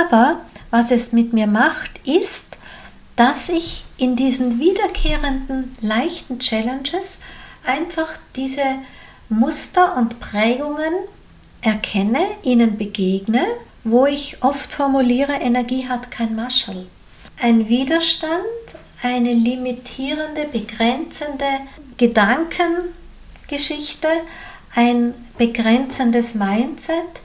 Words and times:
Aber 0.00 0.40
was 0.70 0.90
es 0.90 1.12
mit 1.12 1.32
mir 1.32 1.46
macht, 1.46 2.06
ist, 2.06 2.56
dass 3.16 3.48
ich 3.48 3.84
in 3.96 4.16
diesen 4.16 4.60
wiederkehrenden 4.60 5.76
leichten 5.80 6.38
Challenges 6.38 7.20
einfach 7.66 8.08
diese 8.36 8.62
Muster 9.28 9.96
und 9.96 10.20
Prägungen 10.20 10.92
erkenne, 11.60 12.20
ihnen 12.42 12.78
begegne, 12.78 13.44
wo 13.84 14.06
ich 14.06 14.42
oft 14.42 14.72
formuliere, 14.72 15.34
Energie 15.34 15.86
hat 15.88 16.10
kein 16.10 16.34
Marschall. 16.34 16.86
Ein 17.40 17.68
Widerstand, 17.68 18.32
eine 19.02 19.32
limitierende, 19.32 20.46
begrenzende 20.50 21.46
Gedankengeschichte, 21.96 24.08
ein 24.74 25.14
begrenzendes 25.38 26.34
Mindset, 26.34 27.20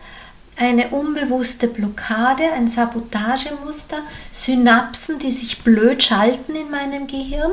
eine 0.57 0.89
unbewusste 0.89 1.67
Blockade, 1.67 2.43
ein 2.53 2.67
Sabotagemuster, 2.67 3.99
Synapsen, 4.31 5.19
die 5.19 5.31
sich 5.31 5.63
blöd 5.63 6.01
schalten 6.01 6.55
in 6.55 6.71
meinem 6.71 7.07
Gehirn. 7.07 7.51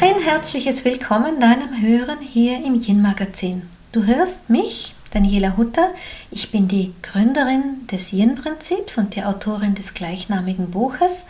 Ein 0.00 0.20
herzliches 0.22 0.84
Willkommen 0.84 1.40
deinem 1.40 1.80
Hören 1.80 2.18
hier 2.20 2.64
im 2.64 2.80
Yin 2.82 3.02
Magazin. 3.02 3.62
Du 3.92 4.04
hörst 4.04 4.50
mich, 4.50 4.94
Daniela 5.12 5.56
Hutter. 5.56 5.94
Ich 6.30 6.50
bin 6.50 6.68
die 6.68 6.92
Gründerin 7.02 7.86
des 7.86 8.12
Yin-Prinzips 8.12 8.98
und 8.98 9.14
die 9.14 9.24
Autorin 9.24 9.74
des 9.76 9.94
gleichnamigen 9.94 10.70
Buches. 10.70 11.26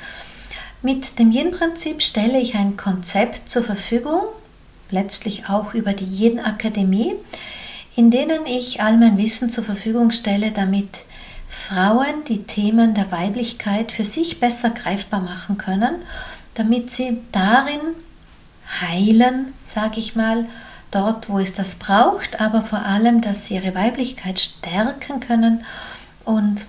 Mit 0.87 1.19
dem 1.19 1.33
Yin-Prinzip 1.33 2.01
stelle 2.01 2.39
ich 2.39 2.55
ein 2.55 2.77
Konzept 2.77 3.51
zur 3.51 3.65
Verfügung, 3.65 4.21
letztlich 4.89 5.49
auch 5.49 5.75
über 5.75 5.93
die 5.93 6.05
Yin-Akademie, 6.05 7.17
in 7.97 8.13
denen 8.13 8.47
ich 8.47 8.81
all 8.81 8.97
mein 8.97 9.19
Wissen 9.19 9.51
zur 9.51 9.65
Verfügung 9.65 10.13
stelle, 10.13 10.53
damit 10.53 11.01
Frauen 11.49 12.23
die 12.29 12.45
Themen 12.45 12.95
der 12.95 13.11
Weiblichkeit 13.11 13.91
für 13.91 14.05
sich 14.05 14.39
besser 14.39 14.71
greifbar 14.71 15.23
machen 15.23 15.59
können, 15.59 15.97
damit 16.55 16.93
sie 16.93 17.19
darin 17.33 17.81
heilen, 18.81 19.55
sage 19.65 19.99
ich 19.99 20.15
mal, 20.15 20.47
dort, 20.93 21.29
wo 21.29 21.41
es 21.41 21.53
das 21.53 21.75
braucht, 21.81 22.41
aber 22.41 22.63
vor 22.63 22.85
allem, 22.85 23.23
dass 23.23 23.47
sie 23.47 23.57
ihre 23.57 23.75
Weiblichkeit 23.75 24.39
stärken 24.39 25.19
können 25.19 25.65
und 26.25 26.65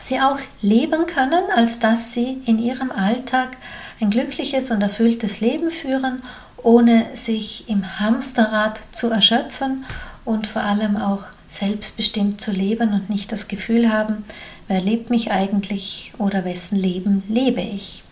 sie 0.00 0.20
auch 0.20 0.38
leben 0.62 1.06
können, 1.06 1.44
als 1.54 1.78
dass 1.78 2.12
sie 2.12 2.42
in 2.46 2.58
ihrem 2.58 2.90
Alltag 2.90 3.56
ein 4.00 4.10
glückliches 4.10 4.70
und 4.70 4.82
erfülltes 4.82 5.40
Leben 5.40 5.70
führen, 5.70 6.22
ohne 6.56 7.06
sich 7.14 7.68
im 7.68 7.98
Hamsterrad 7.98 8.78
zu 8.92 9.10
erschöpfen 9.10 9.84
und 10.24 10.46
vor 10.46 10.62
allem 10.62 10.96
auch 10.96 11.24
selbstbestimmt 11.48 12.40
zu 12.40 12.50
leben 12.50 12.92
und 12.92 13.08
nicht 13.08 13.32
das 13.32 13.48
Gefühl 13.48 13.90
haben, 13.92 14.24
wer 14.68 14.80
lebt 14.80 15.10
mich 15.10 15.30
eigentlich 15.30 16.12
oder 16.18 16.44
wessen 16.44 16.76
Leben 16.76 17.22
lebe 17.28 17.60
ich. 17.60 18.02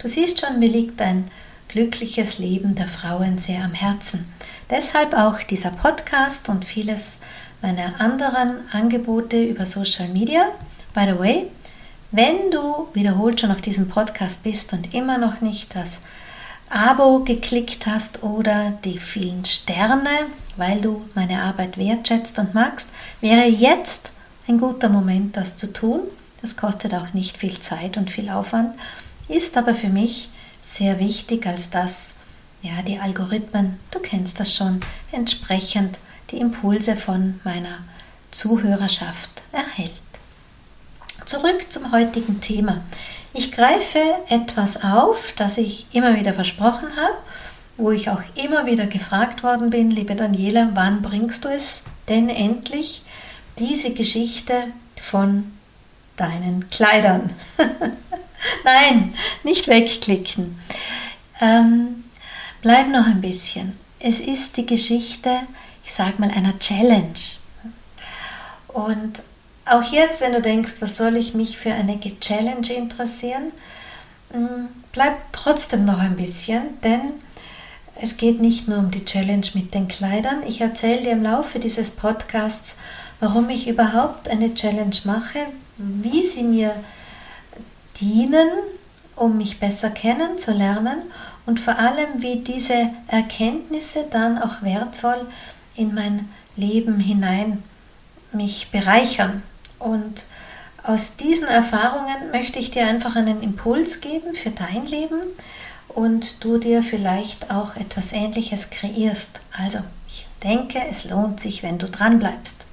Du 0.00 0.08
siehst 0.08 0.40
schon, 0.40 0.58
mir 0.58 0.68
liegt 0.68 1.00
ein 1.00 1.24
glückliches 1.68 2.38
Leben 2.38 2.74
der 2.76 2.86
Frauen 2.86 3.38
sehr 3.38 3.64
am 3.64 3.74
Herzen. 3.74 4.32
Deshalb 4.70 5.12
auch 5.12 5.42
dieser 5.42 5.70
Podcast 5.70 6.48
und 6.48 6.64
vieles 6.64 7.16
meiner 7.60 8.00
anderen 8.00 8.60
Angebote 8.70 9.42
über 9.42 9.66
Social 9.66 10.08
Media. 10.08 10.46
By 10.94 11.06
the 11.06 11.18
way, 11.18 11.50
wenn 12.12 12.52
du 12.52 12.86
wiederholt 12.94 13.40
schon 13.40 13.50
auf 13.50 13.60
diesem 13.60 13.88
Podcast 13.88 14.44
bist 14.44 14.72
und 14.72 14.94
immer 14.94 15.18
noch 15.18 15.40
nicht 15.40 15.74
das 15.74 16.02
Abo 16.70 17.24
geklickt 17.24 17.84
hast 17.86 18.22
oder 18.22 18.78
die 18.84 19.00
vielen 19.00 19.44
Sterne, 19.44 20.08
weil 20.56 20.80
du 20.80 21.04
meine 21.16 21.42
Arbeit 21.42 21.78
wertschätzt 21.78 22.38
und 22.38 22.54
magst, 22.54 22.90
wäre 23.20 23.44
jetzt 23.44 24.12
ein 24.46 24.58
guter 24.58 24.88
Moment, 24.88 25.36
das 25.36 25.56
zu 25.56 25.72
tun. 25.72 26.02
Das 26.40 26.56
kostet 26.56 26.94
auch 26.94 27.12
nicht 27.12 27.38
viel 27.38 27.58
Zeit 27.58 27.96
und 27.96 28.08
viel 28.08 28.30
Aufwand, 28.30 28.78
ist 29.26 29.56
aber 29.56 29.74
für 29.74 29.88
mich 29.88 30.30
sehr 30.62 31.00
wichtig, 31.00 31.44
als 31.44 31.70
dass 31.70 32.14
ja, 32.62 32.82
die 32.86 33.00
Algorithmen, 33.00 33.80
du 33.90 33.98
kennst 33.98 34.38
das 34.38 34.54
schon, 34.54 34.78
entsprechend 35.10 35.98
die 36.30 36.38
Impulse 36.38 36.94
von 36.94 37.40
meiner 37.42 37.78
Zuhörerschaft 38.30 39.42
erhält. 39.50 40.03
Zurück 41.26 41.72
zum 41.72 41.90
heutigen 41.90 42.42
Thema. 42.42 42.82
Ich 43.32 43.50
greife 43.50 43.98
etwas 44.28 44.84
auf, 44.84 45.32
das 45.36 45.56
ich 45.56 45.86
immer 45.92 46.16
wieder 46.16 46.34
versprochen 46.34 46.88
habe, 46.96 47.16
wo 47.78 47.90
ich 47.90 48.10
auch 48.10 48.20
immer 48.34 48.66
wieder 48.66 48.86
gefragt 48.86 49.42
worden 49.42 49.70
bin, 49.70 49.90
liebe 49.90 50.14
Daniela, 50.14 50.70
wann 50.74 51.00
bringst 51.00 51.46
du 51.46 51.48
es 51.48 51.82
denn 52.10 52.28
endlich, 52.28 53.04
diese 53.58 53.94
Geschichte 53.94 54.64
von 54.98 55.50
deinen 56.16 56.68
Kleidern? 56.68 57.30
Nein, 58.64 59.14
nicht 59.44 59.66
wegklicken. 59.66 60.60
Ähm, 61.40 62.04
bleib 62.60 62.88
noch 62.88 63.06
ein 63.06 63.22
bisschen. 63.22 63.78
Es 63.98 64.20
ist 64.20 64.58
die 64.58 64.66
Geschichte, 64.66 65.40
ich 65.84 65.92
sage 65.94 66.14
mal, 66.18 66.30
einer 66.30 66.58
Challenge. 66.58 67.14
Und 68.68 69.22
auch 69.66 69.82
jetzt, 69.84 70.20
wenn 70.20 70.32
du 70.32 70.42
denkst, 70.42 70.74
was 70.80 70.96
soll 70.96 71.16
ich 71.16 71.34
mich 71.34 71.58
für 71.58 71.72
eine 71.72 71.98
Challenge 71.98 72.72
interessieren, 72.72 73.52
mm, 74.32 74.66
bleib 74.92 75.16
trotzdem 75.32 75.84
noch 75.84 75.98
ein 75.98 76.16
bisschen, 76.16 76.80
denn 76.82 77.12
es 78.00 78.16
geht 78.16 78.40
nicht 78.40 78.68
nur 78.68 78.78
um 78.78 78.90
die 78.90 79.04
Challenge 79.04 79.46
mit 79.54 79.72
den 79.72 79.88
Kleidern. 79.88 80.42
Ich 80.46 80.60
erzähle 80.60 81.02
dir 81.02 81.12
im 81.12 81.22
Laufe 81.22 81.58
dieses 81.58 81.92
Podcasts, 81.92 82.76
warum 83.20 83.48
ich 83.50 83.68
überhaupt 83.68 84.28
eine 84.28 84.52
Challenge 84.54 84.96
mache, 85.04 85.46
wie 85.78 86.22
sie 86.22 86.42
mir 86.42 86.74
dienen, 88.00 88.48
um 89.16 89.38
mich 89.38 89.60
besser 89.60 89.90
kennenzulernen 89.90 91.02
und 91.46 91.60
vor 91.60 91.78
allem, 91.78 92.20
wie 92.20 92.40
diese 92.40 92.90
Erkenntnisse 93.06 94.06
dann 94.10 94.38
auch 94.38 94.62
wertvoll 94.62 95.26
in 95.76 95.94
mein 95.94 96.28
Leben 96.56 96.98
hinein 96.98 97.62
mich 98.32 98.70
bereichern. 98.72 99.42
Und 99.78 100.26
aus 100.82 101.16
diesen 101.16 101.48
Erfahrungen 101.48 102.30
möchte 102.30 102.58
ich 102.58 102.70
dir 102.70 102.86
einfach 102.86 103.16
einen 103.16 103.42
Impuls 103.42 104.00
geben 104.00 104.34
für 104.34 104.50
dein 104.50 104.86
Leben 104.86 105.20
und 105.88 106.44
du 106.44 106.58
dir 106.58 106.82
vielleicht 106.82 107.50
auch 107.50 107.76
etwas 107.76 108.12
Ähnliches 108.12 108.70
kreierst. 108.70 109.40
Also, 109.56 109.78
ich 110.08 110.26
denke, 110.42 110.82
es 110.90 111.04
lohnt 111.04 111.40
sich, 111.40 111.62
wenn 111.62 111.78
du 111.78 111.88
dran 111.88 112.18
bleibst. 112.18 112.66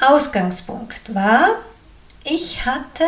Ausgangspunkt 0.00 1.14
war, 1.14 1.48
ich 2.24 2.66
hatte 2.66 3.04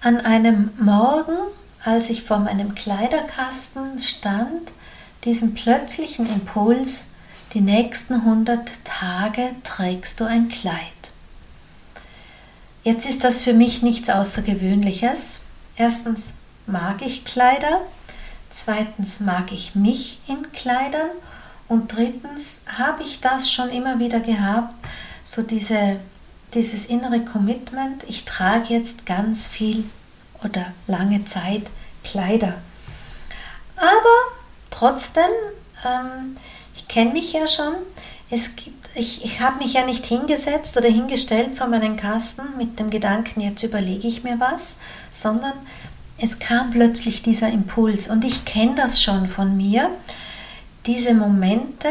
an 0.00 0.20
einem 0.20 0.70
Morgen, 0.78 1.36
als 1.84 2.10
ich 2.10 2.22
vor 2.22 2.38
meinem 2.38 2.74
Kleiderkasten 2.74 3.98
stand, 3.98 4.72
diesen 5.24 5.54
plötzlichen 5.54 6.26
Impuls, 6.32 7.04
die 7.54 7.60
nächsten 7.60 8.14
100 8.14 8.70
Tage 8.84 9.50
trägst 9.64 10.20
du 10.20 10.24
ein 10.24 10.48
Kleid. 10.48 10.76
Jetzt 12.84 13.08
ist 13.08 13.24
das 13.24 13.42
für 13.42 13.52
mich 13.52 13.82
nichts 13.82 14.10
Außergewöhnliches. 14.10 15.42
Erstens 15.76 16.34
mag 16.66 17.02
ich 17.02 17.24
Kleider, 17.24 17.80
zweitens 18.50 19.20
mag 19.20 19.52
ich 19.52 19.74
mich 19.74 20.20
in 20.26 20.50
Kleidern 20.52 21.10
und 21.68 21.94
drittens 21.96 22.64
habe 22.78 23.02
ich 23.02 23.20
das 23.20 23.50
schon 23.50 23.70
immer 23.70 23.98
wieder 23.98 24.20
gehabt, 24.20 24.74
so 25.24 25.42
diese 25.42 26.00
dieses 26.54 26.86
innere 26.86 27.20
Commitment, 27.20 28.04
ich 28.08 28.24
trage 28.24 28.74
jetzt 28.74 29.06
ganz 29.06 29.48
viel 29.48 29.84
oder 30.44 30.66
lange 30.86 31.24
Zeit 31.24 31.62
Kleider. 32.04 32.60
Aber 33.76 34.36
trotzdem, 34.70 35.30
ähm, 35.84 36.36
kenne 36.92 37.12
mich 37.12 37.32
ja 37.32 37.48
schon, 37.48 37.74
es 38.30 38.56
gibt, 38.56 38.88
ich, 38.94 39.24
ich 39.24 39.40
habe 39.40 39.58
mich 39.58 39.72
ja 39.74 39.84
nicht 39.84 40.04
hingesetzt 40.04 40.76
oder 40.76 40.88
hingestellt 40.88 41.56
vor 41.56 41.68
meinen 41.68 41.96
Kasten 41.96 42.42
mit 42.58 42.78
dem 42.78 42.90
Gedanken, 42.90 43.40
jetzt 43.40 43.62
überlege 43.62 44.06
ich 44.06 44.24
mir 44.24 44.38
was, 44.38 44.78
sondern 45.10 45.54
es 46.18 46.38
kam 46.38 46.70
plötzlich 46.70 47.22
dieser 47.22 47.48
Impuls. 47.48 48.08
Und 48.08 48.24
ich 48.24 48.44
kenne 48.44 48.74
das 48.76 49.02
schon 49.02 49.28
von 49.28 49.56
mir, 49.56 49.90
diese 50.86 51.14
Momente, 51.14 51.88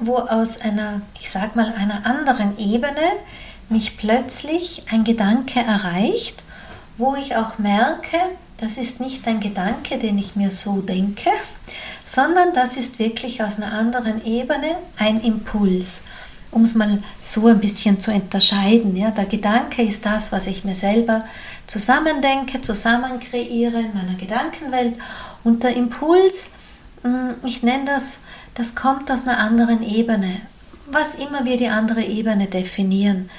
wo 0.00 0.16
aus 0.16 0.60
einer, 0.60 1.02
ich 1.20 1.30
sag 1.30 1.56
mal, 1.56 1.74
einer 1.74 2.06
anderen 2.06 2.56
Ebene 2.58 3.12
mich 3.68 3.96
plötzlich 3.96 4.84
ein 4.90 5.02
Gedanke 5.02 5.60
erreicht, 5.60 6.42
wo 6.96 7.16
ich 7.16 7.34
auch 7.34 7.58
merke, 7.58 8.18
das 8.58 8.78
ist 8.78 9.00
nicht 9.00 9.26
ein 9.26 9.40
Gedanke, 9.40 9.98
den 9.98 10.16
ich 10.18 10.36
mir 10.36 10.50
so 10.50 10.80
denke, 10.80 11.30
sondern 12.04 12.52
das 12.52 12.76
ist 12.76 12.98
wirklich 12.98 13.42
aus 13.42 13.56
einer 13.56 13.72
anderen 13.72 14.24
Ebene 14.24 14.76
ein 14.98 15.20
Impuls, 15.20 16.00
um 16.50 16.64
es 16.64 16.74
mal 16.74 17.02
so 17.22 17.46
ein 17.46 17.60
bisschen 17.60 17.98
zu 18.00 18.12
unterscheiden. 18.12 18.96
Ja, 18.96 19.10
der 19.10 19.26
Gedanke 19.26 19.82
ist 19.82 20.04
das, 20.06 20.30
was 20.30 20.46
ich 20.46 20.64
mir 20.64 20.74
selber 20.74 21.24
zusammendenke, 21.66 22.60
zusammen 22.60 23.20
kreiere 23.20 23.80
in 23.80 23.94
meiner 23.94 24.18
Gedankenwelt 24.18 24.94
Und 25.42 25.62
der 25.62 25.76
Impuls, 25.76 26.52
hm, 27.02 27.34
ich 27.44 27.62
nenne 27.62 27.86
das, 27.86 28.20
das 28.54 28.74
kommt 28.74 29.10
aus 29.10 29.26
einer 29.26 29.38
anderen 29.38 29.82
Ebene. 29.82 30.40
Was 30.86 31.14
immer 31.14 31.44
wir 31.44 31.56
die 31.56 31.68
andere 31.68 32.02
Ebene 32.02 32.46
definieren, 32.46 33.30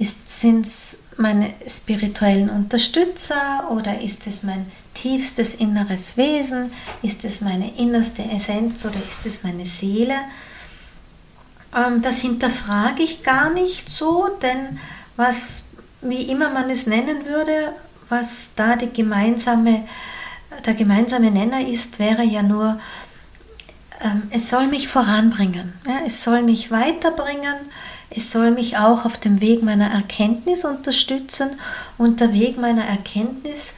sind 0.00 0.66
es 0.66 1.04
meine 1.16 1.50
spirituellen 1.66 2.50
Unterstützer 2.50 3.68
oder 3.70 4.00
ist 4.00 4.26
es 4.26 4.42
mein 4.42 4.66
tiefstes 5.00 5.54
inneres 5.54 6.16
Wesen? 6.16 6.72
Ist 7.02 7.24
es 7.24 7.40
meine 7.40 7.76
innerste 7.76 8.22
Essenz 8.22 8.84
oder 8.84 8.98
ist 9.08 9.26
es 9.26 9.44
meine 9.44 9.64
Seele? 9.64 10.16
Ähm, 11.74 12.02
das 12.02 12.18
hinterfrage 12.18 13.02
ich 13.02 13.22
gar 13.22 13.50
nicht 13.50 13.90
so, 13.90 14.28
denn 14.42 14.78
was, 15.16 15.70
wie 16.00 16.22
immer 16.22 16.50
man 16.50 16.70
es 16.70 16.86
nennen 16.86 17.26
würde, 17.26 17.72
was 18.08 18.54
da 18.56 18.76
die 18.76 18.92
gemeinsame, 18.92 19.86
der 20.64 20.74
gemeinsame 20.74 21.30
Nenner 21.30 21.66
ist, 21.66 21.98
wäre 21.98 22.24
ja 22.24 22.42
nur, 22.42 22.80
ähm, 24.00 24.22
es 24.30 24.48
soll 24.48 24.66
mich 24.66 24.88
voranbringen, 24.88 25.74
es 26.06 26.24
soll 26.24 26.42
mich 26.42 26.70
weiterbringen, 26.70 27.56
es 28.10 28.32
soll 28.32 28.52
mich 28.52 28.78
auch 28.78 29.04
auf 29.04 29.18
dem 29.18 29.42
Weg 29.42 29.62
meiner 29.62 29.90
Erkenntnis 29.90 30.64
unterstützen 30.64 31.60
und 31.98 32.20
der 32.20 32.32
Weg 32.32 32.58
meiner 32.58 32.84
Erkenntnis, 32.84 33.76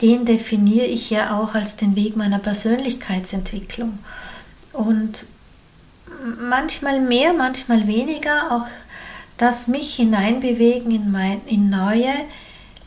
den 0.00 0.24
definiere 0.24 0.86
ich 0.86 1.10
ja 1.10 1.38
auch 1.38 1.54
als 1.54 1.76
den 1.76 1.94
Weg 1.96 2.16
meiner 2.16 2.38
Persönlichkeitsentwicklung. 2.38 3.98
Und 4.72 5.26
manchmal 6.38 7.00
mehr, 7.00 7.32
manchmal 7.32 7.86
weniger, 7.86 8.52
auch 8.52 8.66
das 9.36 9.68
mich 9.68 9.94
hineinbewegen 9.94 10.90
in, 10.90 11.10
mein, 11.10 11.40
in 11.46 11.70
neue 11.70 12.12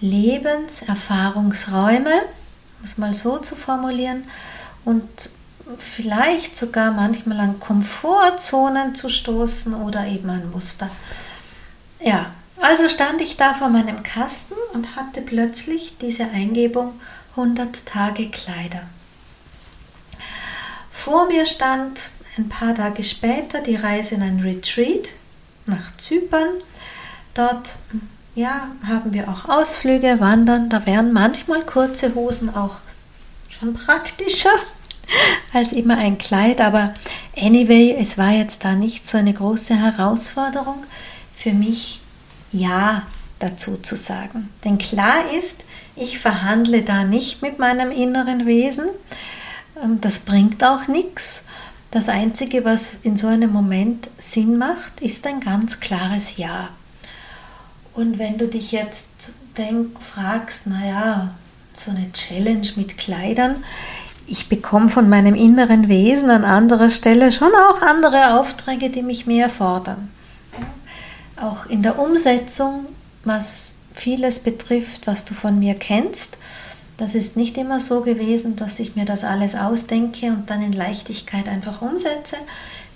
Lebenserfahrungsräume, 0.01 2.21
um 2.79 2.85
es 2.85 2.97
mal 2.97 3.13
so 3.13 3.37
zu 3.37 3.55
formulieren, 3.55 4.25
und 4.85 5.03
vielleicht 5.77 6.57
sogar 6.57 6.91
manchmal 6.91 7.39
an 7.39 7.59
Komfortzonen 7.59 8.95
zu 8.95 9.09
stoßen 9.09 9.75
oder 9.75 10.07
eben 10.07 10.29
an 10.29 10.49
Muster. 10.51 10.89
Ja, 11.99 12.31
also 12.61 12.89
stand 12.89 13.21
ich 13.21 13.37
da 13.37 13.53
vor 13.53 13.69
meinem 13.69 14.03
Kasten 14.03 14.55
und 14.73 14.95
hatte 14.95 15.21
plötzlich 15.21 15.95
diese 16.01 16.25
Eingebung 16.25 16.99
100 17.31 17.85
Tage 17.85 18.29
Kleider. 18.29 18.83
Vor 20.91 21.27
mir 21.27 21.45
stand 21.45 21.99
ein 22.37 22.49
paar 22.49 22.75
Tage 22.75 23.03
später 23.03 23.61
die 23.61 23.75
Reise 23.75 24.15
in 24.15 24.21
ein 24.21 24.39
Retreat 24.41 25.09
nach 25.65 25.95
Zypern. 25.97 26.49
Dort 27.33 27.75
ja, 28.35 28.69
haben 28.87 29.13
wir 29.13 29.29
auch 29.29 29.49
Ausflüge, 29.49 30.19
Wandern. 30.19 30.69
Da 30.69 30.85
wären 30.85 31.13
manchmal 31.13 31.61
kurze 31.65 32.15
Hosen 32.15 32.53
auch 32.53 32.77
schon 33.47 33.73
praktischer 33.73 34.53
als 35.53 35.71
immer 35.71 35.97
ein 35.97 36.17
Kleid. 36.17 36.61
Aber 36.61 36.93
anyway, 37.37 37.95
es 37.99 38.17
war 38.17 38.31
jetzt 38.31 38.63
da 38.63 38.73
nicht 38.73 39.07
so 39.07 39.17
eine 39.17 39.33
große 39.33 39.75
Herausforderung 39.75 40.83
für 41.35 41.51
mich, 41.51 42.01
Ja 42.51 43.03
dazu 43.39 43.77
zu 43.77 43.95
sagen. 43.95 44.49
Denn 44.63 44.77
klar 44.77 45.31
ist, 45.35 45.63
ich 45.95 46.19
verhandle 46.19 46.83
da 46.83 47.03
nicht 47.03 47.41
mit 47.41 47.59
meinem 47.59 47.91
inneren 47.91 48.45
Wesen. 48.45 48.85
Ähm, 49.81 49.99
das 50.01 50.19
bringt 50.19 50.63
auch 50.63 50.87
nichts. 50.87 51.45
Das 51.91 52.07
Einzige, 52.07 52.65
was 52.65 52.99
in 53.01 53.17
so 53.17 53.27
einem 53.27 53.51
Moment 53.51 54.09
Sinn 54.17 54.57
macht, 54.57 55.01
ist 55.01 55.25
ein 55.25 55.39
ganz 55.39 55.79
klares 55.79 56.37
Ja. 56.37 56.69
Und 57.95 58.19
wenn 58.19 58.37
du 58.37 58.47
dich 58.47 58.71
jetzt 58.71 59.09
denk, 59.57 59.99
fragst, 59.99 60.67
naja, 60.67 61.31
so 61.75 61.91
eine 61.91 62.11
Challenge 62.13 62.67
mit 62.75 62.97
Kleidern, 62.97 63.63
ich 64.27 64.47
bekomme 64.47 64.89
von 64.89 65.09
meinem 65.09 65.33
inneren 65.33 65.89
Wesen 65.89 66.29
an 66.29 66.45
anderer 66.45 66.91
Stelle 66.91 67.31
schon 67.31 67.51
auch 67.55 67.81
andere 67.81 68.39
Aufträge, 68.39 68.91
die 68.91 69.01
mich 69.01 69.25
mehr 69.25 69.49
fordern. 69.49 70.09
Auch 71.41 71.65
in 71.67 71.83
der 71.83 71.99
Umsetzung, 71.99 72.85
was 73.23 73.75
vieles 73.95 74.39
betrifft, 74.39 75.07
was 75.07 75.25
du 75.25 75.33
von 75.33 75.59
mir 75.59 75.75
kennst, 75.75 76.37
das 76.97 77.15
ist 77.15 77.37
nicht 77.37 77.57
immer 77.57 77.79
so 77.79 78.01
gewesen, 78.01 78.57
dass 78.57 78.79
ich 78.79 78.97
mir 78.97 79.05
das 79.05 79.23
alles 79.23 79.55
ausdenke 79.55 80.27
und 80.27 80.49
dann 80.49 80.61
in 80.61 80.73
Leichtigkeit 80.73 81.47
einfach 81.47 81.81
umsetze. 81.81 82.35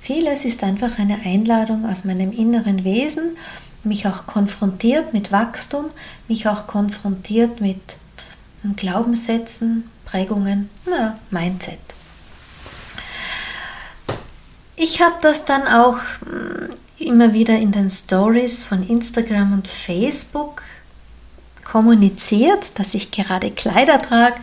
Vieles 0.01 0.43
ist 0.43 0.61
einfach 0.63 0.99
eine 0.99 1.19
Einladung 1.23 1.89
aus 1.89 2.03
meinem 2.03 2.33
inneren 2.33 2.83
Wesen, 2.83 3.37
mich 3.85 4.05
auch 4.05 4.27
konfrontiert 4.27 5.13
mit 5.13 5.31
Wachstum, 5.31 5.85
mich 6.27 6.49
auch 6.49 6.67
konfrontiert 6.67 7.61
mit 7.61 7.79
Glaubenssätzen, 8.75 9.89
Prägungen, 10.05 10.69
na, 10.85 11.17
Mindset. 11.31 11.79
Ich 14.75 15.01
habe 15.01 15.15
das 15.21 15.45
dann 15.45 15.65
auch 15.67 15.97
hm, 16.25 16.69
immer 17.05 17.33
wieder 17.33 17.57
in 17.57 17.71
den 17.71 17.89
Stories 17.89 18.63
von 18.63 18.87
Instagram 18.87 19.53
und 19.53 19.67
Facebook 19.67 20.61
kommuniziert, 21.63 22.71
dass 22.75 22.93
ich 22.93 23.11
gerade 23.11 23.51
Kleider 23.51 23.99
trage. 23.99 24.35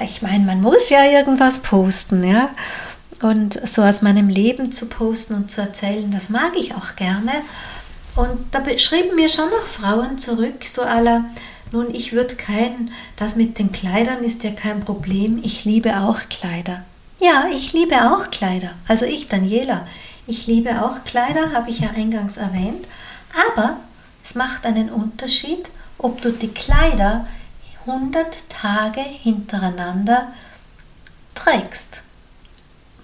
Ich 0.00 0.22
meine, 0.22 0.44
man 0.44 0.60
muss 0.60 0.90
ja 0.90 1.04
irgendwas 1.04 1.62
posten, 1.62 2.24
ja. 2.24 2.50
Und 3.20 3.54
so 3.68 3.82
aus 3.82 4.02
meinem 4.02 4.28
Leben 4.28 4.72
zu 4.72 4.86
posten 4.86 5.34
und 5.34 5.50
zu 5.50 5.60
erzählen, 5.60 6.10
das 6.10 6.28
mag 6.28 6.52
ich 6.56 6.74
auch 6.74 6.96
gerne. 6.96 7.32
Und 8.16 8.38
da 8.52 8.62
schrieben 8.78 9.16
mir 9.16 9.28
schon 9.28 9.50
noch 9.50 9.66
Frauen 9.66 10.18
zurück, 10.18 10.64
so 10.64 10.82
aller, 10.82 11.24
nun, 11.72 11.94
ich 11.94 12.12
würde 12.12 12.36
kein, 12.36 12.90
das 13.16 13.36
mit 13.36 13.58
den 13.58 13.72
Kleidern 13.72 14.22
ist 14.22 14.44
ja 14.44 14.50
kein 14.50 14.80
Problem, 14.80 15.40
ich 15.42 15.64
liebe 15.64 15.98
auch 16.00 16.20
Kleider. 16.28 16.82
Ja, 17.20 17.46
ich 17.52 17.72
liebe 17.72 17.94
auch 18.10 18.30
Kleider. 18.30 18.70
Also 18.88 19.06
ich, 19.06 19.28
Daniela, 19.28 19.86
ich 20.26 20.46
liebe 20.46 20.82
auch 20.82 21.04
Kleider, 21.04 21.52
habe 21.52 21.70
ich 21.70 21.80
ja 21.80 21.90
eingangs 21.90 22.36
erwähnt. 22.36 22.86
Aber 23.48 23.78
es 24.22 24.34
macht 24.34 24.66
einen 24.66 24.90
Unterschied, 24.90 25.68
ob 25.98 26.22
du 26.22 26.32
die 26.32 26.52
Kleider 26.52 27.26
100 27.86 28.48
Tage 28.48 29.00
hintereinander 29.00 30.32
trägst, 31.34 32.02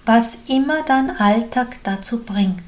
was 0.05 0.39
immer 0.47 0.83
dein 0.83 1.15
Alltag 1.17 1.77
dazu 1.83 2.23
bringt. 2.23 2.63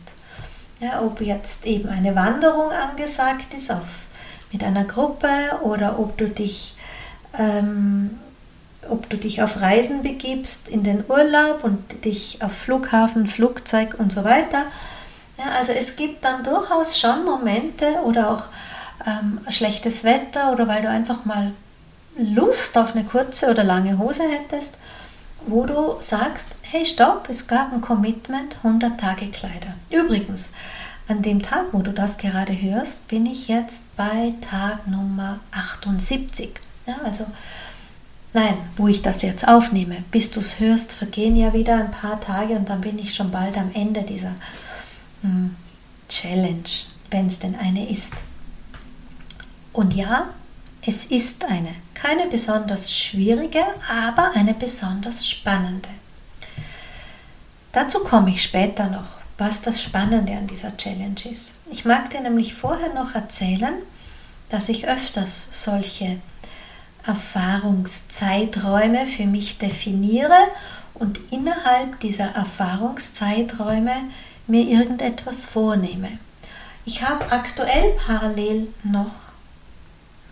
Ja, 0.80 1.01
ob 1.01 1.22
jetzt 1.22 1.66
eben 1.66 1.90
eine 1.90 2.16
Wanderung 2.16 2.72
angesagt 2.72 3.54
ist 3.54 3.72
auf, 3.72 4.06
mit 4.51 4.63
einer 4.63 4.84
Gruppe 4.84 5.28
oder 5.62 5.98
ob 5.98 6.18
du 6.18 6.28
dich 6.28 6.75
ähm, 7.38 8.19
ob 8.89 9.09
du 9.09 9.18
dich 9.18 9.41
auf 9.41 9.62
Reisen 9.62 10.03
begibst 10.03 10.68
in 10.68 10.83
den 10.83 11.03
Urlaub 11.07 11.63
und 11.63 12.06
dich 12.06 12.41
auf 12.41 12.51
Flughafen, 12.51 13.28
Flugzeug 13.28 13.95
und 13.97 14.11
so 14.11 14.23
weiter. 14.23 14.66
Ja, 15.37 15.52
also 15.57 15.71
es 15.71 15.95
gibt 15.95 16.23
dann 16.23 16.44
durchaus 16.44 16.99
schon 16.99 17.25
Momente 17.25 17.85
oder 18.06 18.31
auch 18.31 18.44
ähm, 19.06 19.40
schlechtes 19.49 20.04
Wetter 20.04 20.52
oder 20.52 20.68
weil 20.68 20.81
du 20.81 20.90
einfach 20.90 21.25
mal 21.25 21.52
Lust 22.18 22.78
auf 22.78 22.95
eine 22.95 23.04
kurze 23.04 23.49
oder 23.49 23.63
lange 23.63 23.97
Hose 23.97 24.23
hättest, 24.23 24.75
wo 25.47 25.66
du 25.66 25.95
sagst, 25.99 26.47
hey 26.61 26.85
stopp, 26.85 27.28
es 27.30 27.47
gab 27.47 27.73
ein 27.73 27.81
Commitment, 27.81 28.57
100 28.63 28.99
Tage 28.99 29.28
Kleider. 29.28 29.73
Übrigens, 29.90 30.49
an 31.07 31.21
dem 31.21 31.42
Tag, 31.42 31.66
wo 31.71 31.81
du 31.81 31.92
das 31.92 32.18
gerade 32.18 32.54
hörst, 32.54 33.07
bin 33.07 33.25
ich 33.25 33.47
jetzt 33.47 33.95
bei 33.97 34.33
Tag 34.47 34.87
Nummer 34.87 35.40
78. 35.52 36.52
Ja, 36.85 36.95
also 37.04 37.25
nein, 38.33 38.57
wo 38.75 38.87
ich 38.87 39.02
das 39.02 39.21
jetzt 39.21 39.47
aufnehme. 39.47 40.04
Bis 40.11 40.31
du 40.31 40.40
es 40.40 40.59
hörst, 40.59 40.94
vergehen 40.94 41.35
ja 41.35 41.54
wieder 41.54 41.75
ein 41.75 41.92
paar 41.92 42.19
Tage 42.19 42.56
und 42.56 42.69
dann 42.69 42.81
bin 42.81 42.99
ich 42.99 43.16
schon 43.16 43.31
bald 43.31 43.57
am 43.57 43.71
Ende 43.73 44.04
dieser 44.04 44.35
hm, 45.21 45.56
Challenge, 46.09 46.63
wenn 47.11 47.28
es 47.28 47.40
denn 47.40 47.56
eine 47.56 47.90
ist. 47.90 48.13
Und 49.71 49.94
ja, 49.94 50.28
es 50.85 51.06
ist 51.06 51.45
eine. 51.45 51.75
Keine 51.94 52.28
besonders 52.28 52.94
schwierige, 52.94 53.63
aber 53.90 54.31
eine 54.35 54.54
besonders 54.54 55.28
spannende. 55.28 55.90
Dazu 57.71 57.99
komme 57.99 58.30
ich 58.31 58.44
später 58.44 58.87
noch, 58.87 59.06
was 59.37 59.61
das 59.61 59.81
Spannende 59.81 60.33
an 60.33 60.47
dieser 60.47 60.75
Challenge 60.78 61.16
ist. 61.31 61.61
Ich 61.71 61.85
mag 61.85 62.09
dir 62.11 62.21
nämlich 62.21 62.54
vorher 62.54 62.94
noch 62.94 63.16
erzählen, 63.16 63.75
dass 64.49 64.69
ich 64.69 64.87
öfters 64.87 65.63
solche 65.63 66.19
Erfahrungszeiträume 67.06 69.07
für 69.07 69.26
mich 69.26 69.57
definiere 69.57 70.48
und 70.94 71.19
innerhalb 71.31 72.00
dieser 72.00 72.36
Erfahrungszeiträume 72.36 73.95
mir 74.48 74.64
irgendetwas 74.64 75.45
vornehme. 75.45 76.18
Ich 76.86 77.02
habe 77.02 77.31
aktuell 77.31 77.95
parallel 78.06 78.68
noch 78.83 79.14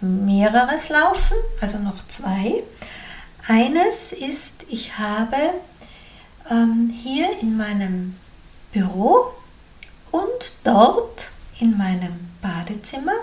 mehreres 0.02 0.90
laufen, 0.90 1.38
also 1.62 1.80
noch 1.80 2.08
zwei. 2.08 2.64
Eines 3.48 4.12
ist, 4.12 4.66
ich 4.70 4.98
habe 4.98 5.38
ähm, 6.50 6.94
hier 7.04 7.30
in 7.42 7.58
meinem 7.58 8.16
Büro 8.72 9.34
und 10.12 10.54
dort 10.64 11.32
in 11.60 11.78
meinem 11.78 12.32
Badezimmer 12.42 13.14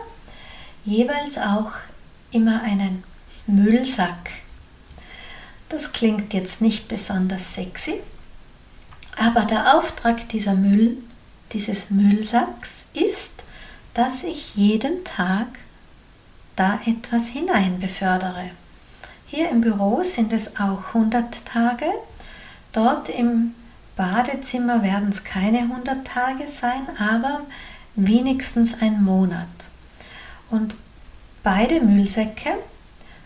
jeweils 0.84 1.38
auch 1.38 1.72
immer 2.30 2.62
einen 2.62 3.04
Müllsack. 3.48 4.30
Das 5.70 5.92
klingt 5.92 6.34
jetzt 6.34 6.60
nicht 6.60 6.86
besonders 6.86 7.54
sexy, 7.54 7.94
aber 9.16 9.46
der 9.46 9.74
Auftrag 9.74 10.28
dieser 10.28 10.54
Müll, 10.54 10.98
dieses 11.52 11.88
Müllsacks 11.88 12.86
ist, 12.92 13.42
dass 13.94 14.22
ich 14.22 14.54
jeden 14.54 15.02
Tag 15.04 15.46
da 16.56 16.78
etwas 16.84 17.28
hinein 17.28 17.80
befördere. 17.80 18.50
Hier 19.26 19.48
im 19.48 19.62
Büro 19.62 20.02
sind 20.02 20.34
es 20.34 20.56
auch 20.60 20.88
100 20.88 21.46
Tage. 21.46 21.86
Dort 22.72 23.08
im 23.08 23.54
Badezimmer 23.96 24.82
werden 24.82 25.08
es 25.08 25.24
keine 25.24 25.60
100 25.60 26.06
Tage 26.06 26.48
sein, 26.48 26.86
aber 26.98 27.46
wenigstens 27.94 28.82
ein 28.82 29.02
Monat. 29.02 29.48
Und 30.50 30.74
beide 31.42 31.80
Müllsäcke 31.80 32.54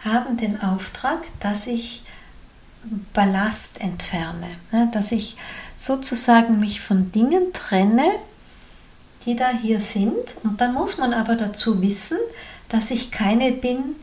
haben 0.04 0.36
den 0.36 0.60
Auftrag, 0.60 1.22
dass 1.40 1.66
ich 1.66 2.02
Ballast 3.12 3.80
entferne, 3.80 4.48
dass 4.92 5.12
ich 5.12 5.36
sozusagen 5.76 6.58
mich 6.58 6.80
von 6.80 7.12
Dingen 7.12 7.52
trenne, 7.52 8.06
die 9.24 9.36
da 9.36 9.50
hier 9.50 9.80
sind. 9.80 10.36
Und 10.42 10.60
dann 10.60 10.74
muss 10.74 10.98
man 10.98 11.14
aber 11.14 11.36
dazu 11.36 11.80
wissen, 11.80 12.18
dass 12.68 12.90
ich 12.90 13.10
keine 13.10 13.52
bin, 13.52 13.96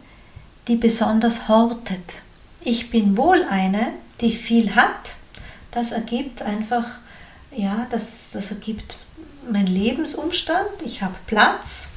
die 0.67 0.75
besonders 0.75 1.47
hortet. 1.47 2.21
Ich 2.61 2.89
bin 2.89 3.17
wohl 3.17 3.43
eine, 3.43 3.87
die 4.21 4.33
viel 4.33 4.75
hat. 4.75 5.13
Das 5.71 5.91
ergibt 5.91 6.41
einfach, 6.41 6.85
ja, 7.55 7.87
das, 7.91 8.31
das 8.31 8.51
ergibt 8.51 8.97
mein 9.49 9.67
Lebensumstand. 9.67 10.69
Ich 10.85 11.01
habe 11.01 11.15
Platz. 11.25 11.91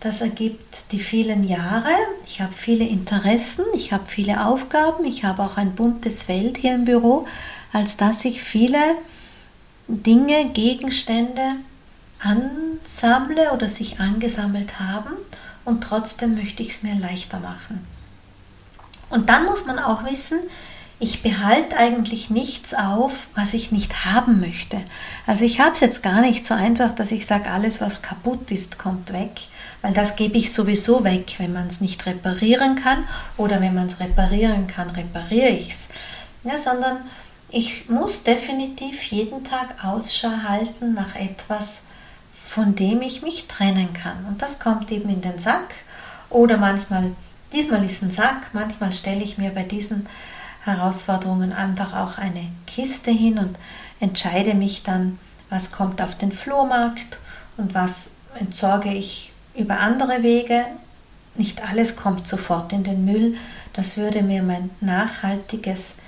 Das 0.00 0.22
ergibt 0.22 0.92
die 0.92 1.00
vielen 1.00 1.44
Jahre. 1.44 1.92
Ich 2.26 2.40
habe 2.40 2.54
viele 2.54 2.86
Interessen, 2.86 3.66
ich 3.74 3.92
habe 3.92 4.06
viele 4.06 4.46
Aufgaben, 4.46 5.04
ich 5.04 5.24
habe 5.24 5.42
auch 5.42 5.58
ein 5.58 5.74
buntes 5.74 6.22
Feld 6.22 6.56
hier 6.56 6.74
im 6.74 6.86
Büro, 6.86 7.26
als 7.72 7.98
dass 7.98 8.24
ich 8.24 8.42
viele 8.42 8.78
Dinge, 9.88 10.46
Gegenstände 10.54 11.56
ansammle 12.18 13.52
oder 13.52 13.68
sich 13.68 14.00
angesammelt 14.00 14.80
haben 14.80 15.12
und 15.66 15.82
trotzdem 15.82 16.34
möchte 16.34 16.62
ich 16.62 16.70
es 16.70 16.82
mir 16.82 16.94
leichter 16.94 17.40
machen. 17.40 17.86
Und 19.10 19.28
dann 19.28 19.44
muss 19.44 19.66
man 19.66 19.78
auch 19.78 20.04
wissen, 20.04 20.38
ich 20.98 21.22
behalte 21.22 21.76
eigentlich 21.76 22.30
nichts 22.30 22.74
auf, 22.74 23.12
was 23.34 23.54
ich 23.54 23.72
nicht 23.72 24.04
haben 24.04 24.40
möchte. 24.40 24.80
Also 25.26 25.44
ich 25.44 25.60
habe 25.60 25.74
es 25.74 25.80
jetzt 25.80 26.02
gar 26.02 26.20
nicht 26.20 26.44
so 26.44 26.54
einfach, 26.54 26.94
dass 26.94 27.10
ich 27.10 27.26
sage, 27.26 27.50
alles, 27.50 27.80
was 27.80 28.02
kaputt 28.02 28.50
ist, 28.50 28.78
kommt 28.78 29.12
weg, 29.12 29.40
weil 29.82 29.94
das 29.94 30.16
gebe 30.16 30.36
ich 30.36 30.52
sowieso 30.52 31.04
weg, 31.04 31.36
wenn 31.38 31.52
man 31.52 31.68
es 31.68 31.80
nicht 31.80 32.04
reparieren 32.06 32.76
kann 32.76 33.04
oder 33.36 33.60
wenn 33.60 33.74
man 33.74 33.86
es 33.86 34.00
reparieren 34.00 34.66
kann, 34.66 34.90
repariere 34.90 35.50
ich 35.50 35.70
es. 35.70 35.88
Ja, 36.44 36.56
sondern 36.58 36.98
ich 37.48 37.88
muss 37.88 38.22
definitiv 38.22 39.02
jeden 39.04 39.44
Tag 39.44 39.84
Ausschau 39.84 40.30
halten 40.46 40.94
nach 40.94 41.16
etwas, 41.16 41.84
von 42.46 42.74
dem 42.74 43.02
ich 43.02 43.22
mich 43.22 43.46
trennen 43.46 43.92
kann. 43.92 44.24
Und 44.26 44.42
das 44.42 44.60
kommt 44.60 44.90
eben 44.90 45.08
in 45.08 45.20
den 45.20 45.38
Sack 45.38 45.74
oder 46.28 46.56
manchmal, 46.56 47.12
diesmal 47.52 47.84
ist 47.84 48.02
ein 48.02 48.10
Sack, 48.10 48.52
manchmal 48.52 48.92
stelle 48.92 49.22
ich 49.22 49.38
mir 49.38 49.50
bei 49.50 49.62
diesen 49.62 50.06
Herausforderungen 50.64 51.52
einfach 51.52 51.94
auch 51.94 52.18
eine 52.18 52.46
Kiste 52.66 53.10
hin 53.10 53.38
und 53.38 53.56
entscheide 53.98 54.54
mich 54.54 54.82
dann, 54.82 55.18
was 55.48 55.72
kommt 55.72 56.00
auf 56.00 56.16
den 56.16 56.32
Flohmarkt 56.32 57.18
und 57.56 57.74
was 57.74 58.16
entsorge 58.38 58.92
ich 58.94 59.29
über 59.54 59.80
andere 59.80 60.22
Wege. 60.22 60.64
Nicht 61.34 61.62
alles 61.62 61.96
kommt 61.96 62.26
sofort 62.26 62.72
in 62.72 62.84
den 62.84 63.04
Müll. 63.04 63.36
Das 63.72 63.96
würde 63.96 64.22
mir 64.22 64.42
mein 64.42 64.70
nachhaltiges 64.80 65.98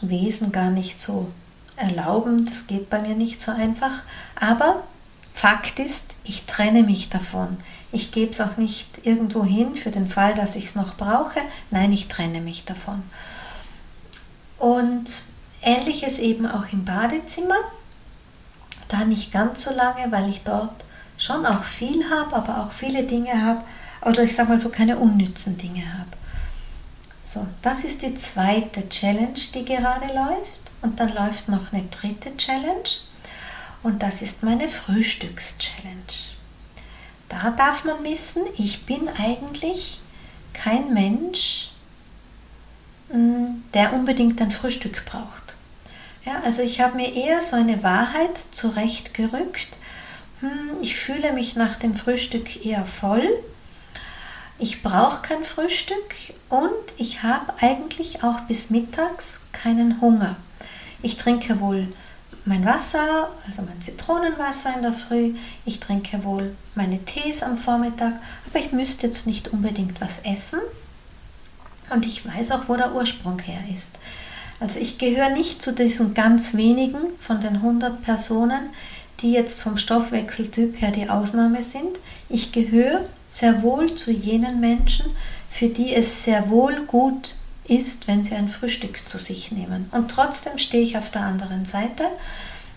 Wesen 0.00 0.52
gar 0.52 0.70
nicht 0.70 1.00
so 1.00 1.28
erlauben. 1.76 2.46
Das 2.46 2.66
geht 2.66 2.90
bei 2.90 3.00
mir 3.00 3.14
nicht 3.14 3.40
so 3.40 3.52
einfach. 3.52 4.00
Aber 4.34 4.82
Fakt 5.34 5.78
ist, 5.78 6.14
ich 6.24 6.44
trenne 6.44 6.82
mich 6.82 7.08
davon. 7.08 7.56
Ich 7.90 8.12
gebe 8.12 8.30
es 8.30 8.40
auch 8.40 8.56
nicht 8.56 9.04
irgendwo 9.06 9.44
hin 9.44 9.76
für 9.76 9.90
den 9.90 10.08
Fall, 10.08 10.34
dass 10.34 10.56
ich 10.56 10.66
es 10.66 10.74
noch 10.74 10.96
brauche. 10.96 11.40
Nein, 11.70 11.92
ich 11.92 12.08
trenne 12.08 12.40
mich 12.40 12.64
davon. 12.64 13.02
Und 14.58 15.04
ähnliches 15.62 16.18
eben 16.18 16.46
auch 16.46 16.72
im 16.72 16.84
Badezimmer. 16.84 17.56
Da 18.88 19.04
nicht 19.04 19.32
ganz 19.32 19.64
so 19.64 19.74
lange, 19.74 20.10
weil 20.10 20.28
ich 20.28 20.42
dort 20.42 20.72
schon 21.22 21.46
auch 21.46 21.62
viel 21.62 22.08
habe, 22.10 22.34
aber 22.34 22.58
auch 22.58 22.72
viele 22.72 23.04
Dinge 23.04 23.40
habe, 23.40 23.62
oder 24.02 24.24
ich 24.24 24.34
sage 24.34 24.50
mal 24.50 24.60
so 24.60 24.70
keine 24.70 24.98
unnützen 24.98 25.56
Dinge 25.56 25.84
habe. 25.92 26.10
So, 27.24 27.46
das 27.62 27.84
ist 27.84 28.02
die 28.02 28.16
zweite 28.16 28.88
Challenge, 28.88 29.38
die 29.54 29.64
gerade 29.64 30.06
läuft. 30.06 30.60
Und 30.82 30.98
dann 30.98 31.14
läuft 31.14 31.48
noch 31.48 31.72
eine 31.72 31.84
dritte 31.84 32.36
Challenge. 32.36 32.90
Und 33.84 34.02
das 34.02 34.20
ist 34.20 34.42
meine 34.42 34.68
Frühstückschallenge. 34.68 36.02
Da 37.28 37.50
darf 37.50 37.84
man 37.84 38.02
wissen, 38.04 38.42
ich 38.58 38.84
bin 38.84 39.08
eigentlich 39.08 40.00
kein 40.52 40.92
Mensch, 40.92 41.70
mm, 43.12 43.62
der 43.72 43.92
unbedingt 43.92 44.42
ein 44.42 44.50
Frühstück 44.50 45.04
braucht. 45.06 45.54
Ja, 46.24 46.40
also 46.44 46.62
ich 46.62 46.80
habe 46.80 46.96
mir 46.96 47.14
eher 47.14 47.40
so 47.40 47.56
eine 47.56 47.82
Wahrheit 47.82 48.36
zurechtgerückt. 48.50 49.68
Hm, 50.42 50.82
ich 50.82 50.96
fühle 50.96 51.32
mich 51.32 51.54
nach 51.54 51.76
dem 51.76 51.94
Frühstück 51.94 52.66
eher 52.66 52.84
voll. 52.84 53.22
Ich 54.58 54.82
brauche 54.82 55.22
kein 55.22 55.44
Frühstück 55.44 56.16
und 56.48 56.72
ich 56.98 57.22
habe 57.22 57.54
eigentlich 57.60 58.24
auch 58.24 58.40
bis 58.40 58.70
mittags 58.70 59.46
keinen 59.52 60.00
Hunger. 60.00 60.34
Ich 61.00 61.16
trinke 61.16 61.60
wohl 61.60 61.86
mein 62.44 62.64
Wasser, 62.64 63.30
also 63.46 63.62
mein 63.62 63.80
Zitronenwasser 63.80 64.74
in 64.74 64.82
der 64.82 64.92
Früh. 64.92 65.34
Ich 65.64 65.78
trinke 65.78 66.24
wohl 66.24 66.56
meine 66.74 67.04
Tees 67.04 67.44
am 67.44 67.56
Vormittag, 67.56 68.14
aber 68.50 68.58
ich 68.58 68.72
müsste 68.72 69.06
jetzt 69.06 69.28
nicht 69.28 69.52
unbedingt 69.52 70.00
was 70.00 70.24
essen. 70.24 70.58
Und 71.90 72.04
ich 72.04 72.26
weiß 72.26 72.50
auch, 72.50 72.68
wo 72.68 72.74
der 72.74 72.96
Ursprung 72.96 73.38
her 73.38 73.60
ist. 73.72 73.90
Also 74.58 74.80
ich 74.80 74.98
gehöre 74.98 75.30
nicht 75.30 75.62
zu 75.62 75.72
diesen 75.72 76.14
ganz 76.14 76.54
wenigen 76.54 76.98
von 77.20 77.40
den 77.40 77.56
100 77.56 78.02
Personen, 78.02 78.70
die 79.22 79.32
jetzt 79.32 79.62
vom 79.62 79.78
Stoffwechseltyp 79.78 80.80
her 80.80 80.90
die 80.90 81.08
Ausnahme 81.08 81.62
sind. 81.62 81.98
Ich 82.28 82.52
gehöre 82.52 83.04
sehr 83.30 83.62
wohl 83.62 83.94
zu 83.94 84.10
jenen 84.10 84.60
Menschen, 84.60 85.06
für 85.48 85.68
die 85.68 85.94
es 85.94 86.24
sehr 86.24 86.50
wohl 86.50 86.84
gut 86.86 87.34
ist 87.64 88.08
wenn 88.08 88.24
sie 88.24 88.34
ein 88.34 88.48
Frühstück 88.48 89.08
zu 89.08 89.18
sich 89.18 89.52
nehmen. 89.52 89.88
Und 89.92 90.10
trotzdem 90.10 90.58
stehe 90.58 90.82
ich 90.82 90.98
auf 90.98 91.10
der 91.10 91.22
anderen 91.22 91.64
Seite. 91.64 92.04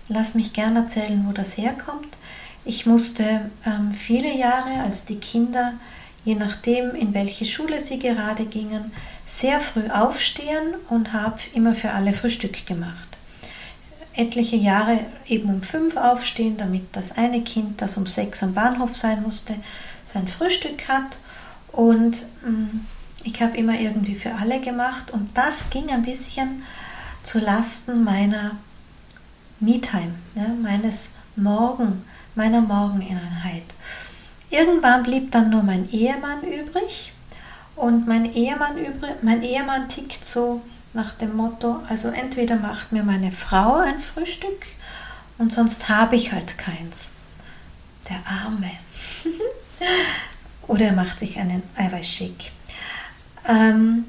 Lass 0.08 0.36
mich 0.36 0.54
gerne 0.54 0.80
erzählen, 0.80 1.26
wo 1.28 1.32
das 1.32 1.58
herkommt. 1.58 2.16
Ich 2.64 2.86
musste 2.86 3.50
ähm, 3.66 3.94
viele 3.94 4.36
Jahre, 4.36 4.84
als 4.84 5.06
die 5.06 5.18
Kinder, 5.18 5.74
je 6.24 6.36
nachdem, 6.36 6.96
in 6.96 7.14
welche 7.14 7.46
Schule 7.46 7.80
sie 7.80 8.00
gerade 8.00 8.46
gingen, 8.46 8.92
sehr 9.28 9.60
früh 9.60 9.90
aufstehen 9.90 10.76
und 10.90 11.14
habe 11.14 11.40
immer 11.54 11.76
für 11.76 11.92
alle 11.92 12.14
Frühstück 12.14 12.66
gemacht. 12.66 13.08
Etliche 14.16 14.56
Jahre 14.56 15.00
eben 15.28 15.50
um 15.50 15.62
fünf 15.62 15.98
aufstehen, 15.98 16.58
damit 16.58 16.84
das 16.94 17.18
eine 17.18 17.42
Kind, 17.42 17.82
das 17.82 17.98
um 17.98 18.06
sechs 18.06 18.42
am 18.44 18.54
Bahnhof 18.54 18.96
sein 18.96 19.22
musste, 19.24 19.56
sein 20.12 20.28
Frühstück 20.28 20.88
hat. 20.88 21.18
Und 21.72 22.26
ähm, 22.46 22.86
ich 23.24 23.42
habe 23.42 23.58
immer 23.58 23.78
irgendwie 23.80 24.16
für 24.16 24.34
alle 24.34 24.62
gemacht 24.62 25.12
und 25.12 25.30
das 25.36 25.70
ging 25.70 25.90
ein 25.90 26.04
bisschen 26.04 26.64
zu 27.24 27.40
Lasten 27.40 28.04
meiner 28.04 28.52
Me-Time, 29.60 30.14
ja, 30.36 30.48
meines 30.62 31.16
Morgen, 31.36 32.04
meiner 32.36 32.62
Morgeneinheit. 32.62 33.64
Irgendwann 34.50 35.04
blieb 35.04 35.32
dann 35.32 35.50
nur 35.50 35.64
mein 35.64 35.90
Ehemann 35.92 36.42
übrig 36.44 37.12
und 37.76 38.08
mein 38.08 38.32
Ehemann, 38.34 38.78
übrig, 38.78 39.16
mein 39.22 39.42
Ehemann 39.42 39.90
tickt 39.90 40.24
so 40.24 40.62
nach 40.96 41.14
dem 41.14 41.36
Motto, 41.36 41.82
also 41.90 42.10
entweder 42.10 42.56
macht 42.56 42.92
mir 42.92 43.04
meine 43.04 43.32
Frau 43.32 43.78
ein 43.78 44.00
Frühstück 44.00 44.66
und 45.38 45.52
sonst 45.52 45.90
habe 45.90 46.16
ich 46.16 46.32
halt 46.32 46.58
keins. 46.58 47.12
Der 48.10 48.20
Arme. 48.26 48.72
Oder 50.68 50.88
er 50.88 50.94
macht 50.94 51.20
sich 51.20 51.38
einen 51.38 51.64
Eiweißshake. 51.76 52.52
Ähm, 53.48 54.06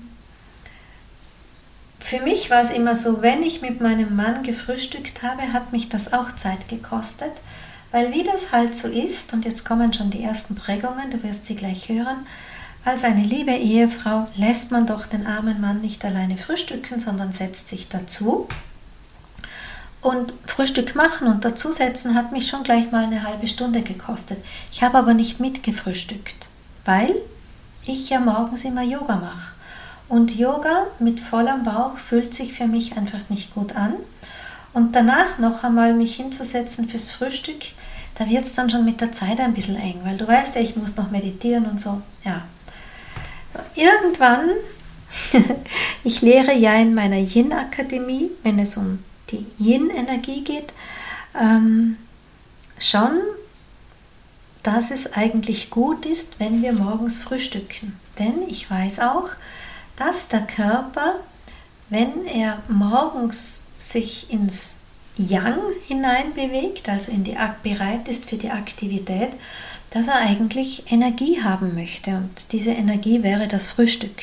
für 1.99 2.21
mich 2.21 2.51
war 2.51 2.63
es 2.63 2.71
immer 2.71 2.95
so, 2.95 3.21
wenn 3.21 3.43
ich 3.43 3.63
mit 3.63 3.81
meinem 3.81 4.15
Mann 4.15 4.43
gefrühstückt 4.45 5.23
habe, 5.23 5.53
hat 5.53 5.73
mich 5.73 5.89
das 5.89 6.13
auch 6.13 6.37
Zeit 6.37 6.69
gekostet, 6.69 7.33
weil 7.91 8.13
wie 8.13 8.23
das 8.23 8.53
halt 8.53 8.77
so 8.77 8.89
ist, 8.89 9.33
und 9.33 9.45
jetzt 9.45 9.65
kommen 9.65 9.93
schon 9.93 10.11
die 10.11 10.23
ersten 10.23 10.55
Prägungen, 10.55 11.11
du 11.11 11.23
wirst 11.23 11.47
sie 11.47 11.57
gleich 11.57 11.89
hören, 11.89 12.27
als 12.87 13.03
eine 13.03 13.25
liebe 13.25 13.53
Ehefrau 13.53 14.29
lässt 14.37 14.71
man 14.71 14.87
doch 14.87 15.07
den 15.07 15.27
armen 15.27 15.61
Mann 15.61 15.81
nicht 15.81 16.05
alleine 16.05 16.37
frühstücken, 16.37 17.01
sondern 17.01 17.33
setzt 17.33 17.69
sich 17.69 17.89
dazu. 17.89 18.47
Und 20.01 20.33
Frühstück 20.47 20.95
machen 20.95 21.27
und 21.27 21.45
dazusetzen 21.45 22.15
hat 22.15 22.31
mich 22.31 22.49
schon 22.49 22.63
gleich 22.63 22.93
mal 22.93 23.05
eine 23.05 23.25
halbe 23.25 23.49
Stunde 23.49 23.83
gekostet. 23.83 24.39
Ich 24.71 24.85
habe 24.85 24.99
aber 24.99 25.15
nicht 25.15 25.41
mitgefrühstückt, 25.41 26.47
weil 26.85 27.13
ich 27.85 28.09
ja 28.09 28.21
morgens 28.21 28.65
immer 28.65 28.83
Yoga 28.83 29.17
mache. 29.17 29.53
Und 30.09 30.37
Yoga 30.37 30.87
mit 31.01 31.19
vollem 31.19 31.65
Bauch 31.65 31.97
fühlt 31.99 32.35
sich 32.35 32.53
für 32.53 32.69
mich 32.69 32.97
einfach 32.97 33.29
nicht 33.29 33.53
gut 33.53 33.75
an. 33.75 33.95
Und 34.73 34.95
danach 34.95 35.39
noch 35.39 35.65
einmal 35.65 35.93
mich 35.93 36.15
hinzusetzen 36.15 36.89
fürs 36.89 37.11
Frühstück, 37.11 37.65
da 38.15 38.29
wird 38.29 38.45
es 38.45 38.55
dann 38.55 38.71
schon 38.71 38.85
mit 38.85 39.01
der 39.01 39.11
Zeit 39.11 39.41
ein 39.41 39.55
bisschen 39.55 39.77
eng, 39.77 40.03
weil 40.05 40.17
du 40.17 40.29
weißt 40.29 40.55
ja, 40.55 40.61
ich 40.61 40.77
muss 40.77 40.97
noch 40.97 41.11
meditieren 41.11 41.67
und 41.67 41.81
so. 41.81 42.01
Ja. 42.25 42.43
Irgendwann, 43.75 44.51
ich 46.05 46.23
lehre 46.23 46.55
ja 46.55 46.75
in 46.75 46.95
meiner 46.95 47.19
Yin-Akademie, 47.19 48.31
wenn 48.43 48.59
es 48.59 48.77
um 48.77 49.01
die 49.31 49.47
Yin-Energie 49.59 50.45
geht, 50.45 50.73
ähm, 51.39 51.97
schon, 52.79 53.21
dass 54.63 54.91
es 54.91 55.13
eigentlich 55.13 55.71
gut 55.71 56.07
ist, 56.07 56.41
wenn 56.41 56.63
wir 56.63 56.73
morgens 56.73 57.19
frühstücken. 57.19 57.99
Denn 58.19 58.49
ich 58.49 58.71
weiß 58.71 59.01
auch, 59.01 59.29
dass 59.97 60.29
der 60.29 60.43
Körper, 60.43 61.21
wenn 61.89 62.27
er 62.27 62.63
morgens 62.69 63.69
sich 63.79 64.33
ins 64.33 64.81
Yang 65.19 65.61
hineinbewegt, 65.87 66.89
also 66.89 67.13
in 67.13 67.25
die, 67.25 67.37
bereit 67.63 68.09
ist 68.09 68.29
für 68.29 68.37
die 68.37 68.51
Aktivität, 68.51 69.31
dass 69.91 70.09
er 70.09 70.17
eigentlich 70.17 70.91
Energie 70.91 71.43
haben 71.43 71.75
möchte. 71.75 72.11
Und 72.11 72.53
diese 72.53 72.71
Energie 72.71 73.23
wäre 73.23 73.49
das 73.49 73.69
Frühstück. 73.69 74.23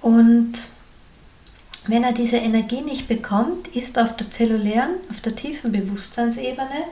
Und 0.00 0.54
wenn 1.86 2.02
er 2.02 2.12
diese 2.12 2.36
Energie 2.36 2.80
nicht 2.80 3.08
bekommt, 3.08 3.68
ist 3.68 3.98
auf 3.98 4.16
der 4.16 4.30
zellulären, 4.30 4.90
auf 5.10 5.20
der 5.20 5.36
tiefen 5.36 5.72
Bewusstseinsebene 5.72 6.84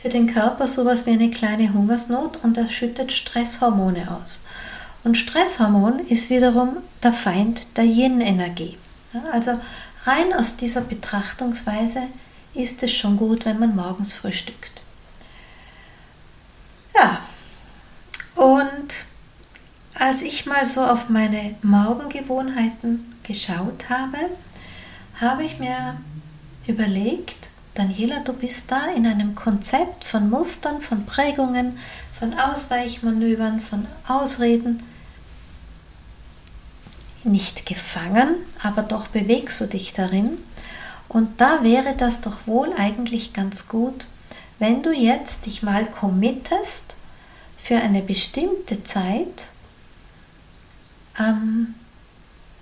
für 0.00 0.08
den 0.08 0.26
Körper 0.26 0.66
sowas 0.66 1.06
wie 1.06 1.10
eine 1.10 1.30
kleine 1.30 1.72
Hungersnot 1.72 2.38
und 2.42 2.56
er 2.56 2.68
schüttet 2.68 3.12
Stresshormone 3.12 4.10
aus. 4.10 4.40
Und 5.04 5.16
Stresshormon 5.16 6.00
ist 6.08 6.30
wiederum 6.30 6.78
der 7.02 7.12
Feind 7.12 7.60
der 7.76 7.84
Yin-Energie. 7.84 8.76
also 9.32 9.52
rein 10.04 10.32
aus 10.32 10.56
dieser 10.56 10.82
Betrachtungsweise 10.82 12.02
ist 12.54 12.82
es 12.82 12.92
schon 12.92 13.16
gut, 13.16 13.44
wenn 13.44 13.58
man 13.58 13.76
morgens 13.76 14.14
frühstückt. 14.14 14.82
Ja, 16.98 17.20
und 18.34 19.04
als 19.94 20.22
ich 20.22 20.46
mal 20.46 20.64
so 20.64 20.82
auf 20.82 21.08
meine 21.08 21.54
Morgengewohnheiten 21.62 23.14
geschaut 23.22 23.88
habe, 23.88 24.18
habe 25.20 25.44
ich 25.44 25.58
mir 25.58 25.96
überlegt, 26.66 27.50
Daniela, 27.74 28.20
du 28.20 28.32
bist 28.32 28.72
da 28.72 28.86
in 28.86 29.06
einem 29.06 29.34
Konzept 29.34 30.04
von 30.04 30.28
Mustern, 30.28 30.82
von 30.82 31.06
Prägungen, 31.06 31.78
von 32.18 32.34
Ausweichmanövern, 32.34 33.60
von 33.60 33.86
Ausreden. 34.08 34.82
Nicht 37.22 37.66
gefangen, 37.66 38.34
aber 38.62 38.82
doch 38.82 39.08
bewegst 39.08 39.60
du 39.60 39.66
dich 39.66 39.92
darin. 39.92 40.38
Und 41.08 41.40
da 41.40 41.62
wäre 41.62 41.94
das 41.96 42.20
doch 42.20 42.46
wohl 42.46 42.72
eigentlich 42.76 43.32
ganz 43.32 43.68
gut, 43.68 44.06
wenn 44.58 44.82
du 44.82 44.92
jetzt 44.92 45.46
dich 45.46 45.62
mal 45.62 45.86
committest 45.86 46.94
für 47.62 47.76
eine 47.76 48.02
bestimmte 48.02 48.82
Zeit, 48.82 49.46
ähm, 51.18 51.74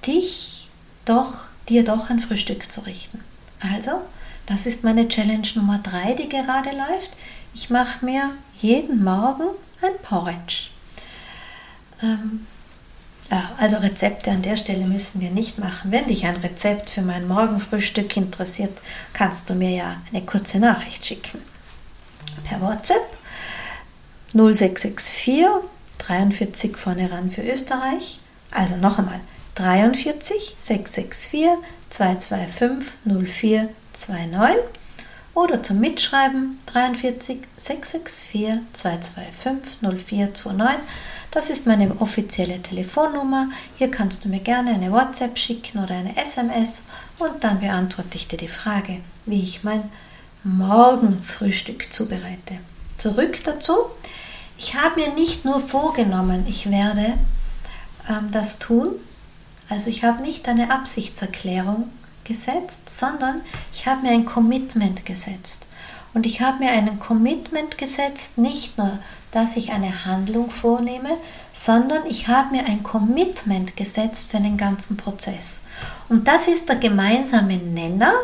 dich 0.06 0.68
doch, 1.04 1.44
dir 1.68 1.84
doch 1.84 2.10
ein 2.10 2.20
Frühstück 2.20 2.70
zu 2.70 2.80
richten. 2.82 3.20
Also, 3.60 4.02
das 4.46 4.66
ist 4.66 4.84
meine 4.84 5.08
Challenge 5.08 5.48
Nummer 5.54 5.78
3, 5.78 6.14
die 6.14 6.28
gerade 6.28 6.70
läuft. 6.70 7.10
Ich 7.54 7.70
mache 7.70 8.04
mir 8.04 8.30
jeden 8.60 9.02
Morgen 9.02 9.48
ein 9.82 10.02
Porridge. 10.02 10.68
Ähm, 12.02 12.46
also 13.58 13.76
Rezepte 13.78 14.30
an 14.30 14.42
der 14.42 14.56
Stelle 14.56 14.86
müssen 14.86 15.20
wir 15.20 15.30
nicht 15.30 15.58
machen. 15.58 15.90
Wenn 15.90 16.06
dich 16.06 16.26
ein 16.26 16.36
Rezept 16.36 16.90
für 16.90 17.02
mein 17.02 17.26
Morgenfrühstück 17.26 18.16
interessiert, 18.16 18.76
kannst 19.12 19.50
du 19.50 19.54
mir 19.54 19.70
ja 19.70 19.96
eine 20.12 20.24
kurze 20.24 20.58
Nachricht 20.60 21.04
schicken. 21.04 21.40
Per 22.44 22.60
WhatsApp 22.60 23.16
0664 24.32 25.46
43 25.98 26.76
vorne 26.76 27.10
ran 27.10 27.30
für 27.30 27.42
Österreich. 27.42 28.20
Also 28.50 28.76
noch 28.76 28.98
einmal 28.98 29.20
43 29.56 30.54
664 30.58 31.48
225 31.90 32.92
0429 33.04 34.56
oder 35.34 35.62
zum 35.62 35.80
Mitschreiben 35.80 36.58
43 36.66 37.40
664 37.56 38.60
225 38.72 39.80
0429. 39.82 40.80
Das 41.30 41.50
ist 41.50 41.66
meine 41.66 42.00
offizielle 42.00 42.62
Telefonnummer. 42.62 43.50
Hier 43.76 43.90
kannst 43.90 44.24
du 44.24 44.28
mir 44.30 44.40
gerne 44.40 44.70
eine 44.70 44.90
WhatsApp 44.92 45.38
schicken 45.38 45.84
oder 45.84 45.94
eine 45.94 46.16
SMS 46.16 46.84
und 47.18 47.44
dann 47.44 47.60
beantworte 47.60 48.16
ich 48.16 48.28
dir 48.28 48.38
die 48.38 48.48
Frage, 48.48 49.00
wie 49.26 49.42
ich 49.42 49.62
mein 49.62 49.90
Morgenfrühstück 50.46 51.92
zubereite. 51.92 52.58
Zurück 52.98 53.40
dazu. 53.44 53.74
Ich 54.56 54.74
habe 54.76 55.00
mir 55.00 55.12
nicht 55.12 55.44
nur 55.44 55.60
vorgenommen, 55.60 56.46
ich 56.48 56.70
werde 56.70 57.14
ähm, 58.08 58.30
das 58.30 58.58
tun. 58.58 58.90
Also 59.68 59.90
ich 59.90 60.04
habe 60.04 60.22
nicht 60.22 60.48
eine 60.48 60.70
Absichtserklärung 60.70 61.90
gesetzt, 62.24 62.96
sondern 62.96 63.40
ich 63.74 63.86
habe 63.86 64.02
mir 64.02 64.12
ein 64.12 64.24
Commitment 64.24 65.04
gesetzt. 65.04 65.66
Und 66.14 66.24
ich 66.24 66.40
habe 66.40 66.64
mir 66.64 66.70
ein 66.70 66.98
Commitment 66.98 67.76
gesetzt, 67.76 68.38
nicht 68.38 68.78
nur, 68.78 68.98
dass 69.32 69.56
ich 69.56 69.72
eine 69.72 70.06
Handlung 70.06 70.50
vornehme, 70.50 71.10
sondern 71.52 72.06
ich 72.06 72.28
habe 72.28 72.56
mir 72.56 72.64
ein 72.64 72.82
Commitment 72.82 73.76
gesetzt 73.76 74.30
für 74.30 74.38
den 74.38 74.56
ganzen 74.56 74.96
Prozess. 74.96 75.64
Und 76.08 76.26
das 76.26 76.48
ist 76.48 76.68
der 76.68 76.76
gemeinsame 76.76 77.56
Nenner 77.56 78.14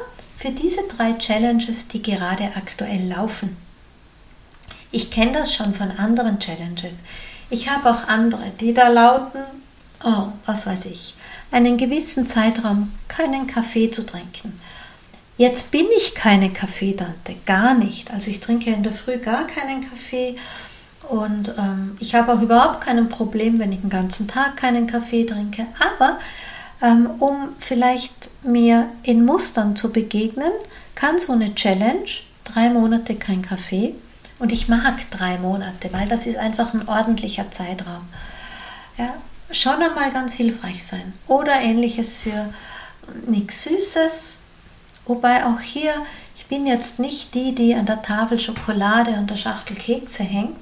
für 0.42 0.50
diese 0.50 0.80
drei 0.88 1.12
Challenges, 1.12 1.86
die 1.86 2.02
gerade 2.02 2.50
aktuell 2.56 3.06
laufen. 3.08 3.56
Ich 4.90 5.12
kenne 5.12 5.30
das 5.30 5.54
schon 5.54 5.72
von 5.72 5.92
anderen 5.92 6.40
Challenges. 6.40 6.98
Ich 7.48 7.70
habe 7.70 7.88
auch 7.88 8.08
andere, 8.08 8.50
die 8.60 8.74
da 8.74 8.88
lauten, 8.88 9.40
oh, 10.02 10.32
was 10.44 10.66
weiß 10.66 10.86
ich, 10.86 11.14
einen 11.52 11.76
gewissen 11.76 12.26
Zeitraum 12.26 12.92
keinen 13.06 13.46
Kaffee 13.46 13.92
zu 13.92 14.04
trinken. 14.04 14.60
Jetzt 15.38 15.70
bin 15.70 15.86
ich 15.96 16.16
keine 16.16 16.50
Kaffeetante, 16.50 17.36
gar 17.46 17.74
nicht. 17.74 18.10
Also 18.10 18.32
ich 18.32 18.40
trinke 18.40 18.72
in 18.72 18.82
der 18.82 18.92
Früh 18.92 19.18
gar 19.18 19.46
keinen 19.46 19.88
Kaffee 19.88 20.36
und 21.08 21.54
ähm, 21.56 21.96
ich 22.00 22.16
habe 22.16 22.32
auch 22.32 22.42
überhaupt 22.42 22.80
kein 22.80 23.08
Problem, 23.08 23.60
wenn 23.60 23.70
ich 23.70 23.80
den 23.80 23.90
ganzen 23.90 24.26
Tag 24.26 24.56
keinen 24.56 24.88
Kaffee 24.88 25.24
trinke. 25.24 25.68
Aber 25.78 26.18
um 27.20 27.50
vielleicht 27.58 28.30
mir 28.42 28.88
in 29.02 29.24
Mustern 29.24 29.76
zu 29.76 29.92
begegnen, 29.92 30.52
kann 30.94 31.18
so 31.18 31.32
eine 31.32 31.54
Challenge, 31.54 32.08
drei 32.44 32.70
Monate 32.70 33.14
kein 33.14 33.42
Kaffee, 33.42 33.94
und 34.42 34.50
ich 34.50 34.66
mag 34.66 35.08
drei 35.12 35.38
Monate, 35.38 35.92
weil 35.92 36.08
das 36.08 36.26
ist 36.26 36.36
einfach 36.36 36.74
ein 36.74 36.88
ordentlicher 36.88 37.52
Zeitraum. 37.52 38.08
Ja, 38.98 39.14
schon 39.52 39.80
einmal 39.80 40.10
ganz 40.10 40.32
hilfreich 40.32 40.84
sein. 40.84 41.12
Oder 41.28 41.60
ähnliches 41.60 42.18
für 42.18 42.52
nichts 43.28 43.62
Süßes. 43.62 44.40
Wobei 45.06 45.46
auch 45.46 45.60
hier, 45.60 45.94
ich 46.36 46.46
bin 46.46 46.66
jetzt 46.66 46.98
nicht 46.98 47.34
die, 47.34 47.54
die 47.54 47.76
an 47.76 47.86
der 47.86 48.02
Tafel 48.02 48.40
Schokolade 48.40 49.12
und 49.12 49.30
der 49.30 49.36
Schachtel 49.36 49.76
Kekse 49.76 50.24
hängt. 50.24 50.58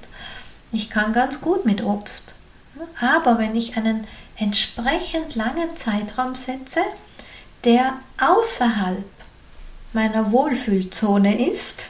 Ich 0.73 0.91
kann 0.91 1.15
ganz 1.15 1.41
gut 1.41 1.65
mit 1.65 1.83
Obst. 1.83 2.35
Aber 3.01 3.39
wenn 3.39 3.57
ich 3.57 3.79
einen 3.79 4.07
entsprechend 4.41 5.37
langen 5.37 5.77
Zeitraum 5.77 6.35
setze, 6.35 6.81
der 7.65 7.99
außerhalb 8.19 9.05
meiner 9.93 10.33
Wohlfühlzone 10.33 11.51
ist, 11.51 11.89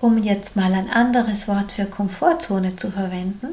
um 0.00 0.22
jetzt 0.22 0.54
mal 0.54 0.72
ein 0.74 0.90
anderes 0.90 1.48
Wort 1.48 1.72
für 1.72 1.86
Komfortzone 1.86 2.76
zu 2.76 2.90
verwenden, 2.90 3.48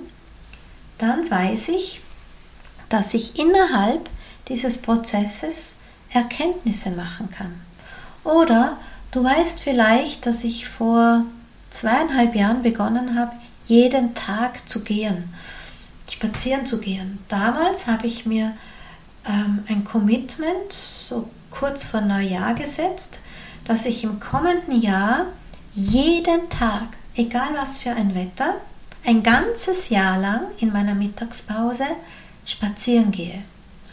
dann 0.97 1.29
weiß 1.29 1.69
ich, 1.69 2.01
dass 2.89 3.13
ich 3.13 3.39
innerhalb 3.39 4.09
dieses 4.47 4.81
Prozesses 4.81 5.77
Erkenntnisse 6.11 6.91
machen 6.91 7.29
kann. 7.31 7.61
Oder 8.23 8.77
du 9.11 9.23
weißt 9.23 9.59
vielleicht, 9.61 10.25
dass 10.25 10.43
ich 10.43 10.67
vor 10.67 11.23
zweieinhalb 11.69 12.35
Jahren 12.35 12.61
begonnen 12.63 13.17
habe, 13.17 13.31
jeden 13.67 14.13
Tag 14.13 14.67
zu 14.69 14.83
gehen, 14.83 15.33
spazieren 16.09 16.65
zu 16.65 16.79
gehen. 16.79 17.19
Damals 17.29 17.87
habe 17.87 18.07
ich 18.07 18.25
mir 18.25 18.53
ähm, 19.27 19.63
ein 19.67 19.83
Commitment 19.85 20.71
so 20.71 21.29
kurz 21.51 21.85
vor 21.85 22.01
Neujahr 22.01 22.53
gesetzt, 22.53 23.19
dass 23.65 23.85
ich 23.85 24.03
im 24.03 24.19
kommenden 24.19 24.79
Jahr 24.81 25.27
jeden 25.73 26.49
Tag, 26.49 26.87
egal 27.15 27.49
was 27.55 27.79
für 27.79 27.91
ein 27.91 28.13
Wetter, 28.15 28.55
ein 29.05 29.23
ganzes 29.23 29.89
Jahr 29.89 30.17
lang 30.17 30.41
in 30.59 30.71
meiner 30.71 30.95
Mittagspause 30.95 31.85
spazieren 32.45 33.11
gehe. 33.11 33.43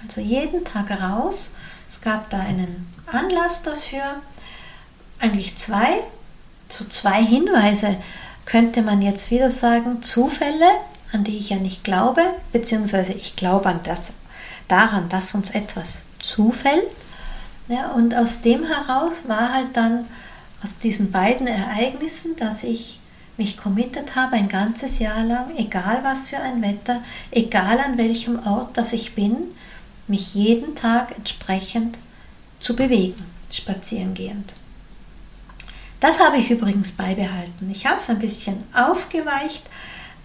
Also 0.02 0.20
jeden 0.20 0.64
Tag 0.64 0.90
raus. 0.90 1.56
Es 1.88 2.00
gab 2.00 2.30
da 2.30 2.40
einen 2.40 2.88
Anlass 3.06 3.62
dafür, 3.62 4.22
eigentlich 5.18 5.56
zwei, 5.56 6.02
so 6.68 6.84
zwei 6.86 7.22
Hinweise 7.22 7.96
könnte 8.44 8.82
man 8.82 9.02
jetzt 9.02 9.30
wieder 9.30 9.50
sagen, 9.50 10.02
Zufälle, 10.02 10.70
an 11.12 11.24
die 11.24 11.36
ich 11.36 11.50
ja 11.50 11.56
nicht 11.56 11.84
glaube, 11.84 12.22
beziehungsweise 12.52 13.12
ich 13.12 13.36
glaube 13.36 13.68
an 13.68 13.80
das, 13.84 14.12
daran, 14.68 15.08
dass 15.08 15.34
uns 15.34 15.50
etwas 15.50 16.02
zufällt. 16.18 16.90
Ja, 17.68 17.92
und 17.92 18.14
aus 18.14 18.42
dem 18.42 18.64
heraus 18.64 19.22
war 19.26 19.52
halt 19.52 19.76
dann 19.76 20.06
aus 20.62 20.78
diesen 20.78 21.12
beiden 21.12 21.46
Ereignissen, 21.46 22.36
dass 22.36 22.62
ich 22.62 23.00
mich 23.36 23.56
committed 23.56 24.14
habe, 24.14 24.36
ein 24.36 24.48
ganzes 24.48 24.98
Jahr 24.98 25.24
lang, 25.24 25.56
egal 25.56 26.00
was 26.02 26.28
für 26.28 26.38
ein 26.38 26.62
Wetter, 26.62 27.02
egal 27.30 27.78
an 27.78 27.98
welchem 27.98 28.46
Ort, 28.46 28.76
dass 28.76 28.92
ich 28.92 29.14
bin, 29.14 29.36
mich 30.06 30.34
jeden 30.34 30.74
Tag 30.74 31.16
entsprechend 31.16 31.96
zu 32.60 32.76
bewegen, 32.76 33.24
spazierengehend. 33.50 34.52
Das 36.00 36.20
habe 36.20 36.38
ich 36.38 36.50
übrigens 36.50 36.92
beibehalten. 36.92 37.70
Ich 37.70 37.86
habe 37.86 37.98
es 37.98 38.10
ein 38.10 38.18
bisschen 38.18 38.64
aufgeweicht, 38.74 39.62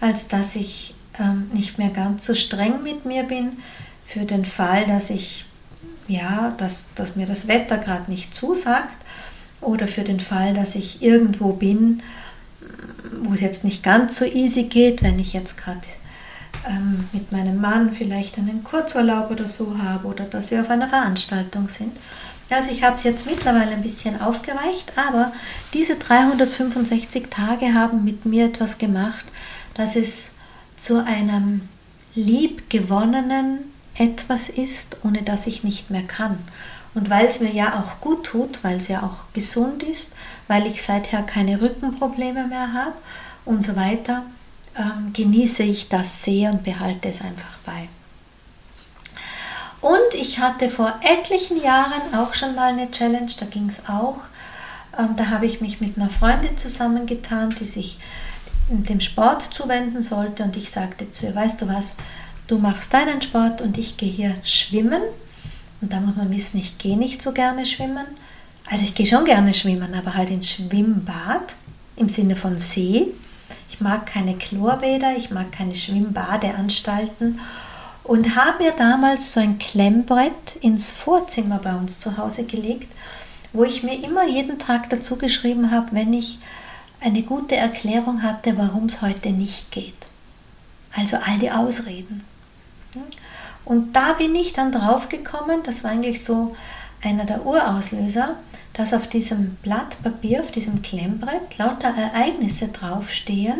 als 0.00 0.28
dass 0.28 0.56
ich 0.56 0.94
ähm, 1.18 1.50
nicht 1.52 1.78
mehr 1.78 1.90
ganz 1.90 2.26
so 2.26 2.34
streng 2.34 2.82
mit 2.82 3.04
mir 3.04 3.24
bin, 3.24 3.58
für 4.06 4.20
den 4.20 4.44
Fall, 4.44 4.86
dass 4.86 5.10
ich, 5.10 5.44
ja, 6.06 6.54
dass, 6.56 6.94
dass 6.94 7.16
mir 7.16 7.26
das 7.26 7.46
Wetter 7.46 7.76
gerade 7.76 8.10
nicht 8.10 8.34
zusagt 8.34 8.96
oder 9.60 9.86
für 9.86 10.02
den 10.02 10.20
Fall, 10.20 10.54
dass 10.54 10.74
ich 10.74 11.02
irgendwo 11.02 11.52
bin, 11.52 12.02
wo 13.22 13.34
es 13.34 13.40
jetzt 13.40 13.64
nicht 13.64 13.82
ganz 13.82 14.18
so 14.18 14.24
easy 14.24 14.64
geht, 14.64 15.02
wenn 15.02 15.18
ich 15.18 15.34
jetzt 15.34 15.58
gerade 15.58 15.80
ähm, 16.66 17.08
mit 17.12 17.32
meinem 17.32 17.60
Mann 17.60 17.92
vielleicht 17.92 18.38
einen 18.38 18.64
Kurzurlaub 18.64 19.30
oder 19.30 19.46
so 19.46 19.78
habe 19.78 20.08
oder 20.08 20.24
dass 20.24 20.50
wir 20.50 20.60
auf 20.60 20.70
einer 20.70 20.88
Veranstaltung 20.88 21.68
sind. 21.68 21.92
Also 22.50 22.70
ich 22.70 22.82
habe 22.82 22.94
es 22.94 23.02
jetzt 23.02 23.26
mittlerweile 23.26 23.72
ein 23.72 23.82
bisschen 23.82 24.20
aufgeweicht, 24.22 24.92
aber 24.96 25.32
diese 25.74 25.96
365 25.96 27.26
Tage 27.28 27.74
haben 27.74 28.04
mit 28.04 28.24
mir 28.24 28.46
etwas 28.46 28.78
gemacht, 28.78 29.26
dass 29.78 29.96
es 29.96 30.32
zu 30.76 31.02
einem 31.04 31.68
liebgewonnenen 32.14 33.72
etwas 33.96 34.48
ist, 34.48 34.98
ohne 35.04 35.22
dass 35.22 35.46
ich 35.46 35.64
nicht 35.64 35.88
mehr 35.88 36.02
kann. 36.02 36.38
Und 36.94 37.10
weil 37.10 37.26
es 37.26 37.40
mir 37.40 37.52
ja 37.52 37.80
auch 37.80 38.00
gut 38.00 38.24
tut, 38.24 38.62
weil 38.64 38.76
es 38.76 38.88
ja 38.88 39.02
auch 39.02 39.32
gesund 39.32 39.82
ist, 39.82 40.14
weil 40.48 40.66
ich 40.66 40.82
seither 40.82 41.22
keine 41.22 41.60
Rückenprobleme 41.60 42.48
mehr 42.48 42.72
habe 42.72 42.94
und 43.44 43.64
so 43.64 43.76
weiter, 43.76 44.24
ähm, 44.76 45.12
genieße 45.12 45.62
ich 45.62 45.88
das 45.88 46.24
sehr 46.24 46.50
und 46.50 46.64
behalte 46.64 47.08
es 47.08 47.20
einfach 47.20 47.58
bei. 47.64 47.88
Und 49.80 50.14
ich 50.14 50.40
hatte 50.40 50.70
vor 50.70 50.98
etlichen 51.02 51.62
Jahren 51.62 52.14
auch 52.14 52.34
schon 52.34 52.56
mal 52.56 52.72
eine 52.72 52.90
Challenge, 52.90 53.30
da 53.38 53.46
ging 53.46 53.68
es 53.68 53.88
auch. 53.88 54.18
Ähm, 54.98 55.14
da 55.16 55.28
habe 55.28 55.46
ich 55.46 55.60
mich 55.60 55.80
mit 55.80 55.96
einer 55.96 56.10
Freundin 56.10 56.58
zusammengetan, 56.58 57.54
die 57.60 57.64
sich 57.64 58.00
dem 58.68 59.00
Sport 59.00 59.42
zuwenden 59.42 60.02
sollte 60.02 60.42
und 60.42 60.56
ich 60.56 60.70
sagte 60.70 61.10
zu 61.10 61.26
ihr, 61.26 61.34
weißt 61.34 61.62
du 61.62 61.68
was, 61.68 61.96
du 62.46 62.58
machst 62.58 62.92
deinen 62.92 63.22
Sport 63.22 63.60
und 63.60 63.78
ich 63.78 63.96
gehe 63.96 64.10
hier 64.10 64.34
schwimmen. 64.44 65.02
Und 65.80 65.92
da 65.92 66.00
muss 66.00 66.16
man 66.16 66.30
wissen, 66.30 66.58
ich 66.58 66.78
gehe 66.78 66.96
nicht 66.96 67.22
so 67.22 67.32
gerne 67.32 67.64
schwimmen. 67.64 68.06
Also 68.70 68.84
ich 68.84 68.94
gehe 68.94 69.06
schon 69.06 69.24
gerne 69.24 69.54
schwimmen, 69.54 69.94
aber 69.94 70.14
halt 70.14 70.30
ins 70.30 70.50
Schwimmbad 70.50 71.54
im 71.96 72.08
Sinne 72.08 72.36
von 72.36 72.58
See. 72.58 73.08
Ich 73.70 73.80
mag 73.80 74.06
keine 74.06 74.34
Chlorbäder, 74.34 75.16
ich 75.16 75.30
mag 75.30 75.52
keine 75.52 75.74
Schwimmbadeanstalten 75.74 77.40
und 78.04 78.36
habe 78.36 78.64
mir 78.64 78.72
damals 78.72 79.34
so 79.34 79.40
ein 79.40 79.58
Klemmbrett 79.58 80.56
ins 80.60 80.90
Vorzimmer 80.90 81.60
bei 81.62 81.74
uns 81.74 82.00
zu 82.00 82.16
Hause 82.16 82.44
gelegt, 82.44 82.90
wo 83.52 83.64
ich 83.64 83.82
mir 83.82 84.02
immer 84.02 84.26
jeden 84.26 84.58
Tag 84.58 84.90
dazu 84.90 85.16
geschrieben 85.16 85.70
habe, 85.70 85.88
wenn 85.92 86.12
ich 86.12 86.38
eine 87.00 87.22
gute 87.22 87.56
Erklärung 87.56 88.22
hatte, 88.22 88.56
warum 88.56 88.86
es 88.86 89.02
heute 89.02 89.30
nicht 89.30 89.70
geht. 89.70 90.06
Also 90.96 91.16
all 91.16 91.38
die 91.38 91.50
Ausreden. 91.50 92.24
Und 93.64 93.94
da 93.94 94.14
bin 94.14 94.34
ich 94.34 94.52
dann 94.52 94.72
drauf 94.72 95.08
gekommen, 95.08 95.60
das 95.62 95.84
war 95.84 95.90
eigentlich 95.90 96.24
so 96.24 96.56
einer 97.02 97.24
der 97.24 97.44
Urauslöser, 97.44 98.36
dass 98.72 98.94
auf 98.94 99.08
diesem 99.08 99.56
Blatt 99.56 100.02
Papier, 100.02 100.40
auf 100.40 100.50
diesem 100.50 100.82
Klemmbrett 100.82 101.58
lauter 101.58 101.88
Ereignisse 101.88 102.68
draufstehen, 102.68 103.58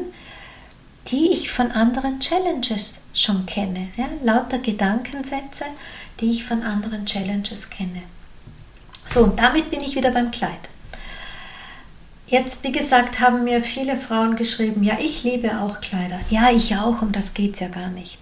die 1.08 1.32
ich 1.32 1.50
von 1.50 1.70
anderen 1.72 2.20
Challenges 2.20 3.00
schon 3.14 3.46
kenne. 3.46 3.88
Ja? 3.96 4.06
Lauter 4.22 4.58
Gedankensätze, 4.58 5.64
die 6.20 6.30
ich 6.30 6.44
von 6.44 6.62
anderen 6.62 7.06
Challenges 7.06 7.70
kenne. 7.70 8.02
So, 9.06 9.24
und 9.24 9.38
damit 9.38 9.70
bin 9.70 9.80
ich 9.80 9.96
wieder 9.96 10.10
beim 10.10 10.30
Kleid. 10.30 10.68
Jetzt, 12.28 12.62
wie 12.62 12.72
gesagt, 12.72 13.20
haben 13.20 13.44
mir 13.44 13.62
viele 13.62 13.96
Frauen 13.96 14.36
geschrieben, 14.36 14.82
ja, 14.82 14.98
ich 15.00 15.24
liebe 15.24 15.60
auch 15.60 15.80
Kleider. 15.80 16.20
Ja, 16.28 16.50
ich 16.50 16.76
auch, 16.76 17.00
um 17.00 17.10
das 17.10 17.32
geht 17.32 17.54
es 17.54 17.60
ja 17.60 17.68
gar 17.68 17.88
nicht. 17.88 18.18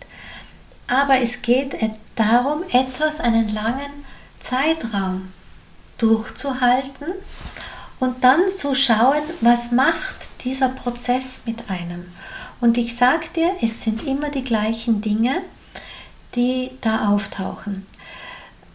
Aber 0.87 1.21
es 1.21 1.43
geht 1.43 1.75
darum, 2.15 2.63
etwas, 2.71 3.19
einen 3.19 3.53
langen 3.53 3.91
Zeitraum 4.39 5.33
durchzuhalten 5.99 7.07
und 7.99 8.23
dann 8.23 8.49
zu 8.49 8.77
schauen, 8.77 9.23
was 9.41 9.73
macht 9.73 10.15
dieser 10.45 10.69
Prozess 10.69 11.43
mit 11.45 11.69
einem. 11.69 12.07
Und 12.61 12.79
ich 12.79 12.95
sage 12.95 13.27
dir, 13.35 13.51
es 13.61 13.83
sind 13.83 14.07
immer 14.07 14.31
die 14.31 14.45
gleichen 14.45 15.01
Dinge, 15.01 15.43
die 16.37 16.71
da 16.81 17.09
auftauchen. 17.09 17.87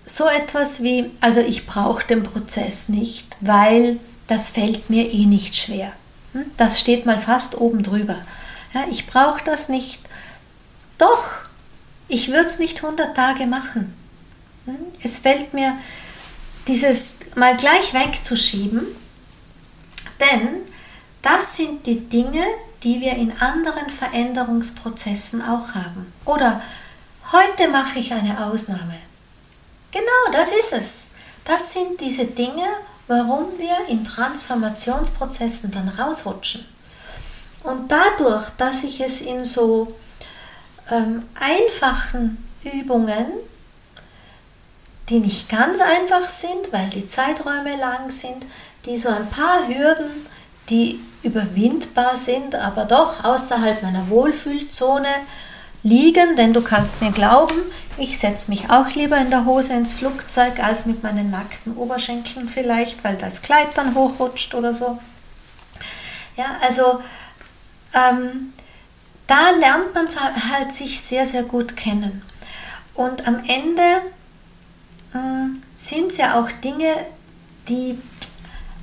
So 0.06 0.28
etwas 0.28 0.84
wie, 0.84 1.12
also 1.22 1.39
ich 1.39 1.65
brauche 1.65 2.06
den 2.06 2.24
Prozess 2.24 2.89
nicht, 2.89 3.38
weil 3.39 3.98
das 4.32 4.48
fällt 4.48 4.89
mir 4.89 5.12
eh 5.12 5.26
nicht 5.26 5.58
schwer. 5.58 5.91
Hm? 6.32 6.46
Das 6.56 6.80
steht 6.80 7.06
mal 7.06 7.20
fast 7.20 7.60
oben 7.60 7.84
drüber. 7.84 8.15
Ja, 8.74 8.86
ich 8.89 9.06
brauche 9.06 9.44
das 9.44 9.67
nicht. 9.67 10.00
Doch, 10.98 11.26
ich 12.08 12.30
würde 12.30 12.46
es 12.46 12.58
nicht 12.58 12.82
100 12.82 13.13
Tage 13.13 13.46
machen. 13.46 13.94
Hm? 14.63 14.78
Es 15.04 15.20
fällt 15.20 15.54
mir 15.54 15.74
dieses 16.65 17.17
mal 17.36 17.58
gleich 17.58 17.94
wegzuschieben, 17.94 18.88
denn 20.22 20.62
das 21.22 21.58
sind 21.58 21.86
die 21.86 22.00
Dinge, 22.00 22.46
die 22.84 23.02
wir 23.02 23.17
in 23.17 23.38
anderen 23.41 23.89
Veränderungsprozessen 23.89 25.41
auch 25.41 25.76
haben. 25.76 26.13
Oder 26.24 26.62
heute 27.34 27.67
mache 27.67 28.00
ich 28.00 28.13
eine 28.13 28.46
Ausnahme. 28.46 28.96
Genau, 29.91 30.32
das 30.32 30.52
ist 30.54 30.72
es. 30.72 31.12
Das 31.44 31.74
sind 31.74 32.00
diese 32.00 32.26
Dinge, 32.26 32.70
warum 33.08 33.58
wir 33.58 33.88
in 33.90 34.06
Transformationsprozessen 34.06 35.72
dann 35.72 35.90
rausrutschen. 35.90 36.66
Und 37.64 37.92
dadurch, 37.92 38.50
dass 38.58 38.84
ich 38.84 39.02
es 39.02 39.22
in 39.22 39.44
so 39.44 39.94
ähm, 40.90 41.24
einfachen 41.40 42.44
Übungen, 42.64 43.28
die 45.10 45.20
nicht 45.20 45.50
ganz 45.50 45.82
einfach 45.82 46.22
sind, 46.22 46.72
weil 46.72 46.90
die 46.90 47.06
Zeiträume 47.06 47.76
lang 47.78 48.10
sind, 48.12 48.46
die 48.86 48.98
so 48.98 49.10
ein 49.10 49.30
paar 49.30 49.68
Hürden, 49.68 50.26
die 50.70 51.00
überwindbar 51.24 52.16
sind, 52.16 52.56
aber 52.56 52.86
doch 52.86 53.24
außerhalb 53.24 53.84
meiner 53.84 54.10
Wohlfühlzone 54.10 55.10
liegen, 55.84 56.36
denn 56.36 56.54
du 56.54 56.62
kannst 56.62 57.02
mir 57.02 57.12
glauben, 57.12 57.56
ich 57.98 58.20
setze 58.20 58.50
mich 58.50 58.70
auch 58.70 58.89
lieber 58.91 59.17
in 59.17 59.30
der 59.30 59.46
Hose 59.46 59.74
ins 59.74 59.94
Flugzeug 59.94 60.60
als 60.60 60.86
mit 60.86 61.04
meinen 61.04 61.30
nackten 61.30 61.76
Oberschenkeln 61.76 62.50
vielleicht, 62.50 63.04
weil 63.04 63.15
das 63.15 63.41
Kleid 63.41 63.70
dann 63.76 63.96
hochrutscht 63.96 64.54
oder 64.54 64.74
so. 64.74 65.00
Ja, 66.38 66.58
also 66.62 67.02
ähm, 67.94 68.54
da 69.28 69.52
lernt 69.52 69.94
man 69.94 70.08
halt 70.50 70.74
sich 70.74 71.02
sehr, 71.02 71.26
sehr 71.26 71.44
gut 71.44 71.76
kennen. 71.76 72.22
Und 72.94 73.28
am 73.28 73.44
Ende 73.48 74.02
äh, 75.13 75.60
sind 75.76 76.08
es 76.12 76.17
ja 76.17 76.39
auch 76.39 76.52
Dinge, 76.52 77.06
die 77.67 77.98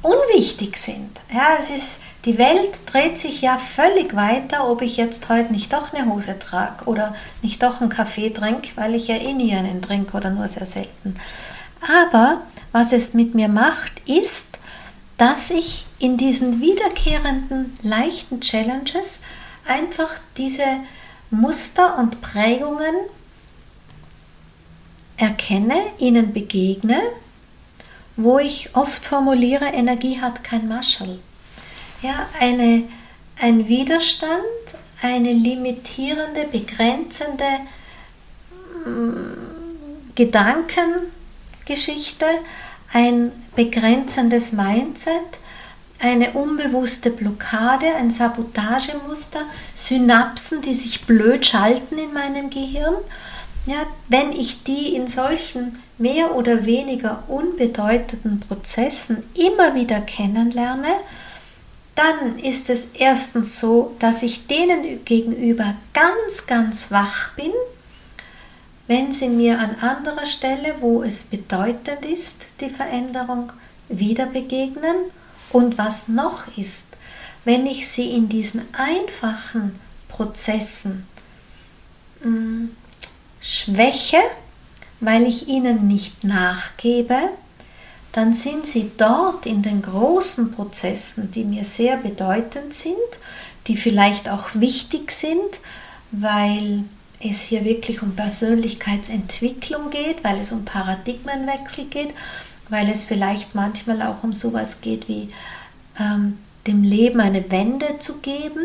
unwichtig 0.02 0.76
sind. 0.76 1.20
Ja, 1.32 1.56
es 1.58 1.70
ist 1.70 2.00
die 2.24 2.36
Welt 2.36 2.80
dreht 2.86 3.18
sich 3.18 3.42
ja 3.42 3.58
völlig 3.58 4.14
weiter, 4.14 4.68
ob 4.68 4.82
ich 4.82 4.96
jetzt 4.96 5.28
heute 5.28 5.52
nicht 5.52 5.72
doch 5.72 5.92
eine 5.92 6.12
Hose 6.12 6.38
trage 6.38 6.84
oder 6.86 7.14
nicht 7.42 7.62
doch 7.62 7.80
einen 7.80 7.90
Kaffee 7.90 8.30
trinke, 8.30 8.70
weil 8.74 8.94
ich 8.94 9.08
ja 9.08 9.16
eh 9.16 9.32
nie 9.32 9.54
einen 9.54 9.80
trinke 9.80 10.16
oder 10.16 10.30
nur 10.30 10.48
sehr 10.48 10.66
selten. 10.66 11.16
Aber 11.80 12.42
was 12.72 12.92
es 12.92 13.14
mit 13.14 13.34
mir 13.34 13.48
macht, 13.48 13.92
ist, 14.06 14.58
dass 15.16 15.50
ich 15.50 15.86
in 15.98 16.16
diesen 16.16 16.60
wiederkehrenden 16.60 17.76
leichten 17.82 18.40
Challenges 18.40 19.22
einfach 19.66 20.10
diese 20.36 20.64
Muster 21.30 21.98
und 21.98 22.20
Prägungen 22.20 22.94
erkenne, 25.16 25.76
ihnen 25.98 26.32
begegne, 26.32 27.00
wo 28.16 28.38
ich 28.38 28.74
oft 28.74 29.04
formuliere, 29.04 29.66
Energie 29.66 30.20
hat 30.20 30.42
kein 30.42 30.68
Marschall 30.68 31.20
ja, 32.02 32.28
eine, 32.38 32.84
ein 33.40 33.66
Widerstand, 33.68 34.42
eine 35.02 35.32
limitierende, 35.32 36.46
begrenzende 36.50 37.44
mm, 38.84 40.14
Gedankengeschichte, 40.14 42.26
ein 42.92 43.32
begrenzendes 43.54 44.52
Mindset, 44.52 45.38
eine 46.00 46.32
unbewusste 46.32 47.10
Blockade, 47.10 47.94
ein 47.96 48.10
Sabotagemuster, 48.10 49.40
Synapsen, 49.74 50.62
die 50.62 50.74
sich 50.74 51.06
blöd 51.06 51.44
schalten 51.44 51.98
in 51.98 52.12
meinem 52.12 52.50
Gehirn. 52.50 52.94
ja, 53.66 53.86
wenn 54.08 54.32
ich 54.32 54.62
die 54.62 54.94
in 54.94 55.08
solchen 55.08 55.82
mehr 55.98 56.36
oder 56.36 56.64
weniger 56.64 57.24
unbedeutenden 57.26 58.40
Prozessen 58.40 59.24
immer 59.34 59.74
wieder 59.74 60.00
kennenlerne, 60.00 60.88
dann 61.98 62.38
ist 62.38 62.70
es 62.70 62.90
erstens 62.94 63.58
so, 63.58 63.96
dass 63.98 64.22
ich 64.22 64.46
denen 64.46 65.04
gegenüber 65.04 65.74
ganz, 65.92 66.46
ganz 66.46 66.92
wach 66.92 67.34
bin, 67.34 67.50
wenn 68.86 69.10
sie 69.10 69.28
mir 69.28 69.58
an 69.58 69.74
anderer 69.80 70.24
Stelle, 70.24 70.76
wo 70.80 71.02
es 71.02 71.24
bedeutend 71.24 72.04
ist, 72.04 72.46
die 72.60 72.70
Veränderung 72.70 73.52
wieder 73.88 74.26
begegnen. 74.26 74.94
Und 75.50 75.76
was 75.76 76.06
noch 76.06 76.44
ist, 76.56 76.86
wenn 77.44 77.66
ich 77.66 77.88
sie 77.88 78.12
in 78.12 78.28
diesen 78.28 78.62
einfachen 78.74 79.80
Prozessen 80.08 81.04
mh, 82.20 82.26
hm, 82.26 82.76
schwäche, 83.40 84.20
weil 85.00 85.26
ich 85.26 85.48
ihnen 85.48 85.88
nicht 85.88 86.22
nachgebe, 86.22 87.30
dann 88.18 88.34
sind 88.34 88.66
sie 88.66 88.90
dort 88.96 89.46
in 89.46 89.62
den 89.62 89.80
großen 89.80 90.50
Prozessen, 90.50 91.30
die 91.30 91.44
mir 91.44 91.62
sehr 91.62 91.96
bedeutend 91.96 92.74
sind, 92.74 92.96
die 93.68 93.76
vielleicht 93.76 94.28
auch 94.28 94.48
wichtig 94.54 95.12
sind, 95.12 95.60
weil 96.10 96.82
es 97.20 97.42
hier 97.42 97.64
wirklich 97.64 98.02
um 98.02 98.16
Persönlichkeitsentwicklung 98.16 99.90
geht, 99.90 100.24
weil 100.24 100.40
es 100.40 100.50
um 100.50 100.64
Paradigmenwechsel 100.64 101.84
geht, 101.84 102.10
weil 102.68 102.90
es 102.90 103.04
vielleicht 103.04 103.54
manchmal 103.54 104.02
auch 104.02 104.24
um 104.24 104.32
sowas 104.32 104.80
geht 104.80 105.08
wie 105.08 105.28
ähm, 106.00 106.38
dem 106.66 106.82
Leben 106.82 107.20
eine 107.20 107.48
Wende 107.52 108.00
zu 108.00 108.18
geben, 108.18 108.64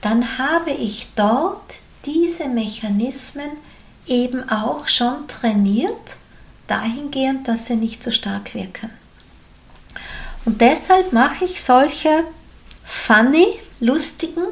dann 0.00 0.38
habe 0.38 0.70
ich 0.70 1.08
dort 1.14 1.74
diese 2.06 2.48
Mechanismen 2.48 3.50
eben 4.06 4.48
auch 4.48 4.88
schon 4.88 5.28
trainiert 5.28 6.16
dahingehend, 6.68 7.48
dass 7.48 7.66
sie 7.66 7.76
nicht 7.76 8.02
so 8.02 8.10
stark 8.10 8.54
wirken. 8.54 8.90
Und 10.44 10.60
deshalb 10.60 11.12
mache 11.12 11.44
ich 11.44 11.62
solche 11.62 12.24
funny, 12.84 13.46
lustigen 13.80 14.46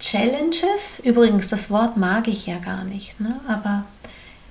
Challenges. 0.00 1.00
Übrigens, 1.04 1.46
das 1.48 1.70
Wort 1.70 1.96
mag 1.96 2.28
ich 2.28 2.46
ja 2.46 2.58
gar 2.58 2.84
nicht, 2.84 3.18
ne? 3.20 3.40
aber 3.46 3.84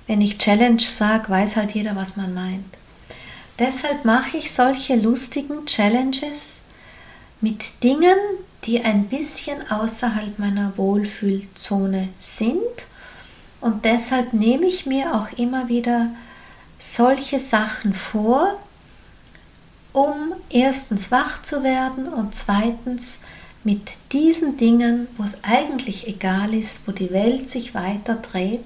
wenn 0.06 0.20
ich 0.20 0.38
Challenge 0.38 0.80
sage, 0.80 1.28
weiß 1.28 1.56
halt 1.56 1.72
jeder, 1.72 1.94
was 1.94 2.16
man 2.16 2.34
meint. 2.34 2.64
Deshalb 3.58 4.04
mache 4.04 4.38
ich 4.38 4.50
solche 4.50 4.96
lustigen 4.96 5.66
Challenges 5.66 6.62
mit 7.40 7.82
Dingen, 7.84 8.16
die 8.64 8.80
ein 8.82 9.08
bisschen 9.08 9.70
außerhalb 9.70 10.38
meiner 10.38 10.76
Wohlfühlzone 10.76 12.08
sind. 12.18 12.86
Und 13.60 13.84
deshalb 13.84 14.32
nehme 14.32 14.66
ich 14.66 14.86
mir 14.86 15.14
auch 15.14 15.30
immer 15.38 15.68
wieder 15.68 16.08
solche 16.82 17.38
Sachen 17.38 17.94
vor, 17.94 18.58
um 19.92 20.32
erstens 20.50 21.12
wach 21.12 21.42
zu 21.42 21.62
werden 21.62 22.08
und 22.08 22.34
zweitens 22.34 23.20
mit 23.62 23.92
diesen 24.10 24.56
Dingen, 24.56 25.06
wo 25.16 25.22
es 25.22 25.44
eigentlich 25.44 26.08
egal 26.08 26.52
ist, 26.52 26.88
wo 26.88 26.92
die 26.92 27.12
Welt 27.12 27.48
sich 27.48 27.76
weiter 27.76 28.16
dreht, 28.16 28.64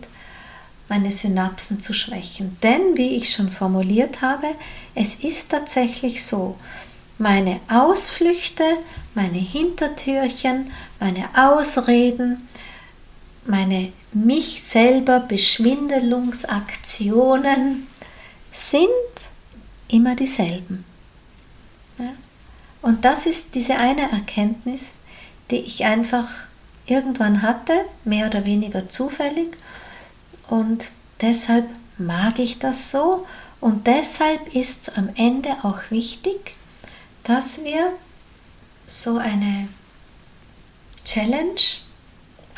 meine 0.89 1.13
Synapsen 1.13 1.83
zu 1.83 1.93
schwächen. 1.93 2.57
Denn, 2.63 2.97
wie 2.97 3.17
ich 3.17 3.35
schon 3.35 3.51
formuliert 3.51 4.23
habe, 4.23 4.47
es 4.95 5.17
ist 5.17 5.51
tatsächlich 5.51 6.25
so, 6.25 6.57
meine 7.19 7.61
Ausflüchte, 7.69 8.65
meine 9.15 9.39
Hintertürchen, 9.39 10.71
meine 11.01 11.29
Ausreden, 11.37 12.49
meine 13.45 13.93
mich 14.13 14.63
selber 14.63 15.21
Beschwindelungsaktionen, 15.21 17.89
sind 18.57 18.89
immer 19.89 20.17
dieselben. 20.17 20.85
Ja? 21.99 22.13
Und 22.83 23.05
das 23.05 23.27
ist 23.27 23.55
diese 23.55 23.77
eine 23.77 24.11
Erkenntnis, 24.11 24.99
die 25.51 25.57
ich 25.57 25.85
einfach 25.85 26.29
irgendwann 26.87 27.43
hatte, 27.43 27.85
mehr 28.05 28.27
oder 28.29 28.47
weniger 28.47 28.89
zufällig. 28.89 29.57
Und 30.49 30.91
deshalb 31.21 31.69
mag 31.99 32.39
ich 32.39 32.59
das 32.59 32.91
so. 32.91 33.27
Und 33.61 33.87
deshalb 33.87 34.55
ist 34.55 34.89
es 34.89 34.97
am 34.97 35.11
Ende 35.17 35.51
auch 35.63 35.79
wichtig, 35.91 36.55
dass 37.25 37.65
wir 37.65 37.93
so 38.87 39.19
eine 39.19 39.69
Challenge 41.05 41.61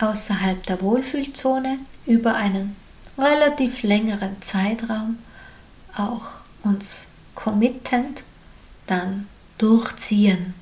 außerhalb 0.01 0.65
der 0.67 0.83
Wohlfühlzone 0.83 1.79
über 2.07 2.35
einen 2.35 2.77
relativ 3.17 3.83
längeren 3.83 4.41
Zeitraum 4.43 5.19
auch 5.99 6.23
uns 6.63 7.07
committend 7.35 8.23
dann 8.87 9.29
durchziehen, 9.59 10.55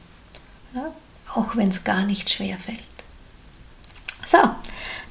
ja, 0.75 0.92
auch 1.35 1.57
wenn 1.57 1.68
es 1.68 1.85
gar 1.85 2.03
nicht 2.03 2.31
schwer 2.31 2.59
fällt. 2.59 2.79
So, 4.27 4.38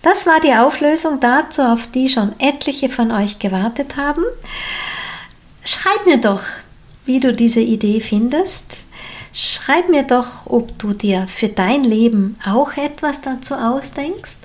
das 0.01 0.25
war 0.25 0.39
die 0.39 0.53
Auflösung 0.53 1.19
dazu, 1.19 1.61
auf 1.61 1.87
die 1.87 2.09
schon 2.09 2.39
etliche 2.39 2.89
von 2.89 3.11
euch 3.11 3.39
gewartet 3.39 3.95
haben. 3.95 4.23
Schreib 5.63 6.05
mir 6.05 6.17
doch, 6.17 6.43
wie 7.05 7.19
du 7.19 7.33
diese 7.33 7.61
Idee 7.61 8.01
findest. 8.01 8.77
Schreib 9.33 9.89
mir 9.89 10.03
doch, 10.03 10.45
ob 10.45 10.77
du 10.79 10.93
dir 10.93 11.27
für 11.27 11.49
dein 11.49 11.83
Leben 11.83 12.39
auch 12.45 12.77
etwas 12.77 13.21
dazu 13.21 13.55
ausdenkst 13.55 14.44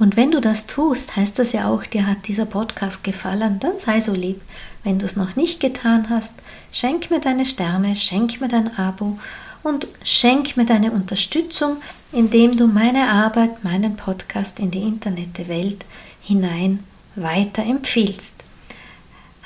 und 0.00 0.16
wenn 0.16 0.30
du 0.30 0.40
das 0.40 0.66
tust, 0.66 1.14
heißt 1.14 1.38
das 1.38 1.52
ja 1.52 1.68
auch, 1.68 1.84
dir 1.84 2.06
hat 2.06 2.26
dieser 2.26 2.46
Podcast 2.46 3.04
gefallen, 3.04 3.60
dann 3.60 3.78
sei 3.78 4.00
so 4.00 4.14
lieb. 4.14 4.40
Wenn 4.82 4.98
du 4.98 5.04
es 5.04 5.14
noch 5.14 5.36
nicht 5.36 5.60
getan 5.60 6.08
hast, 6.08 6.32
schenk 6.72 7.10
mir 7.10 7.20
deine 7.20 7.44
Sterne, 7.44 7.94
schenk 7.94 8.40
mir 8.40 8.48
dein 8.48 8.74
Abo 8.78 9.18
und 9.62 9.86
schenk 10.02 10.56
mir 10.56 10.64
deine 10.64 10.90
Unterstützung, 10.90 11.82
indem 12.12 12.56
du 12.56 12.66
meine 12.66 13.10
Arbeit, 13.10 13.62
meinen 13.62 13.96
Podcast 13.96 14.58
in 14.58 14.70
die 14.70 14.80
Internetwelt 14.80 15.84
hinein 16.22 16.82
weiterempfiehlst. 17.14 18.42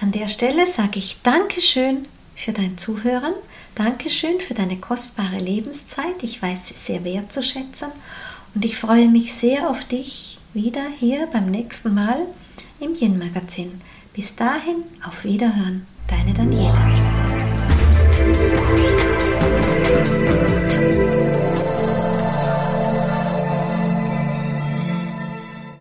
An 0.00 0.12
der 0.12 0.28
Stelle 0.28 0.68
sage 0.68 1.00
ich 1.00 1.20
Dankeschön 1.24 2.06
für 2.36 2.52
dein 2.52 2.78
Zuhören, 2.78 3.34
Dankeschön 3.74 4.40
für 4.40 4.54
deine 4.54 4.76
kostbare 4.76 5.38
Lebenszeit. 5.38 6.22
Ich 6.22 6.40
weiß 6.40 6.68
sie 6.68 6.74
sehr 6.74 7.02
wertzuschätzen 7.02 7.88
und 8.54 8.64
ich 8.64 8.76
freue 8.76 9.08
mich 9.08 9.34
sehr 9.34 9.68
auf 9.68 9.82
dich 9.82 10.38
wieder 10.54 10.86
hier 10.98 11.26
beim 11.32 11.50
nächsten 11.50 11.92
Mal 11.92 12.26
im 12.80 12.94
Yin 12.94 13.18
Magazin. 13.18 13.80
Bis 14.14 14.36
dahin, 14.36 14.84
auf 15.04 15.24
Wiederhören, 15.24 15.86
deine 16.08 16.32
Daniela. 16.32 17.24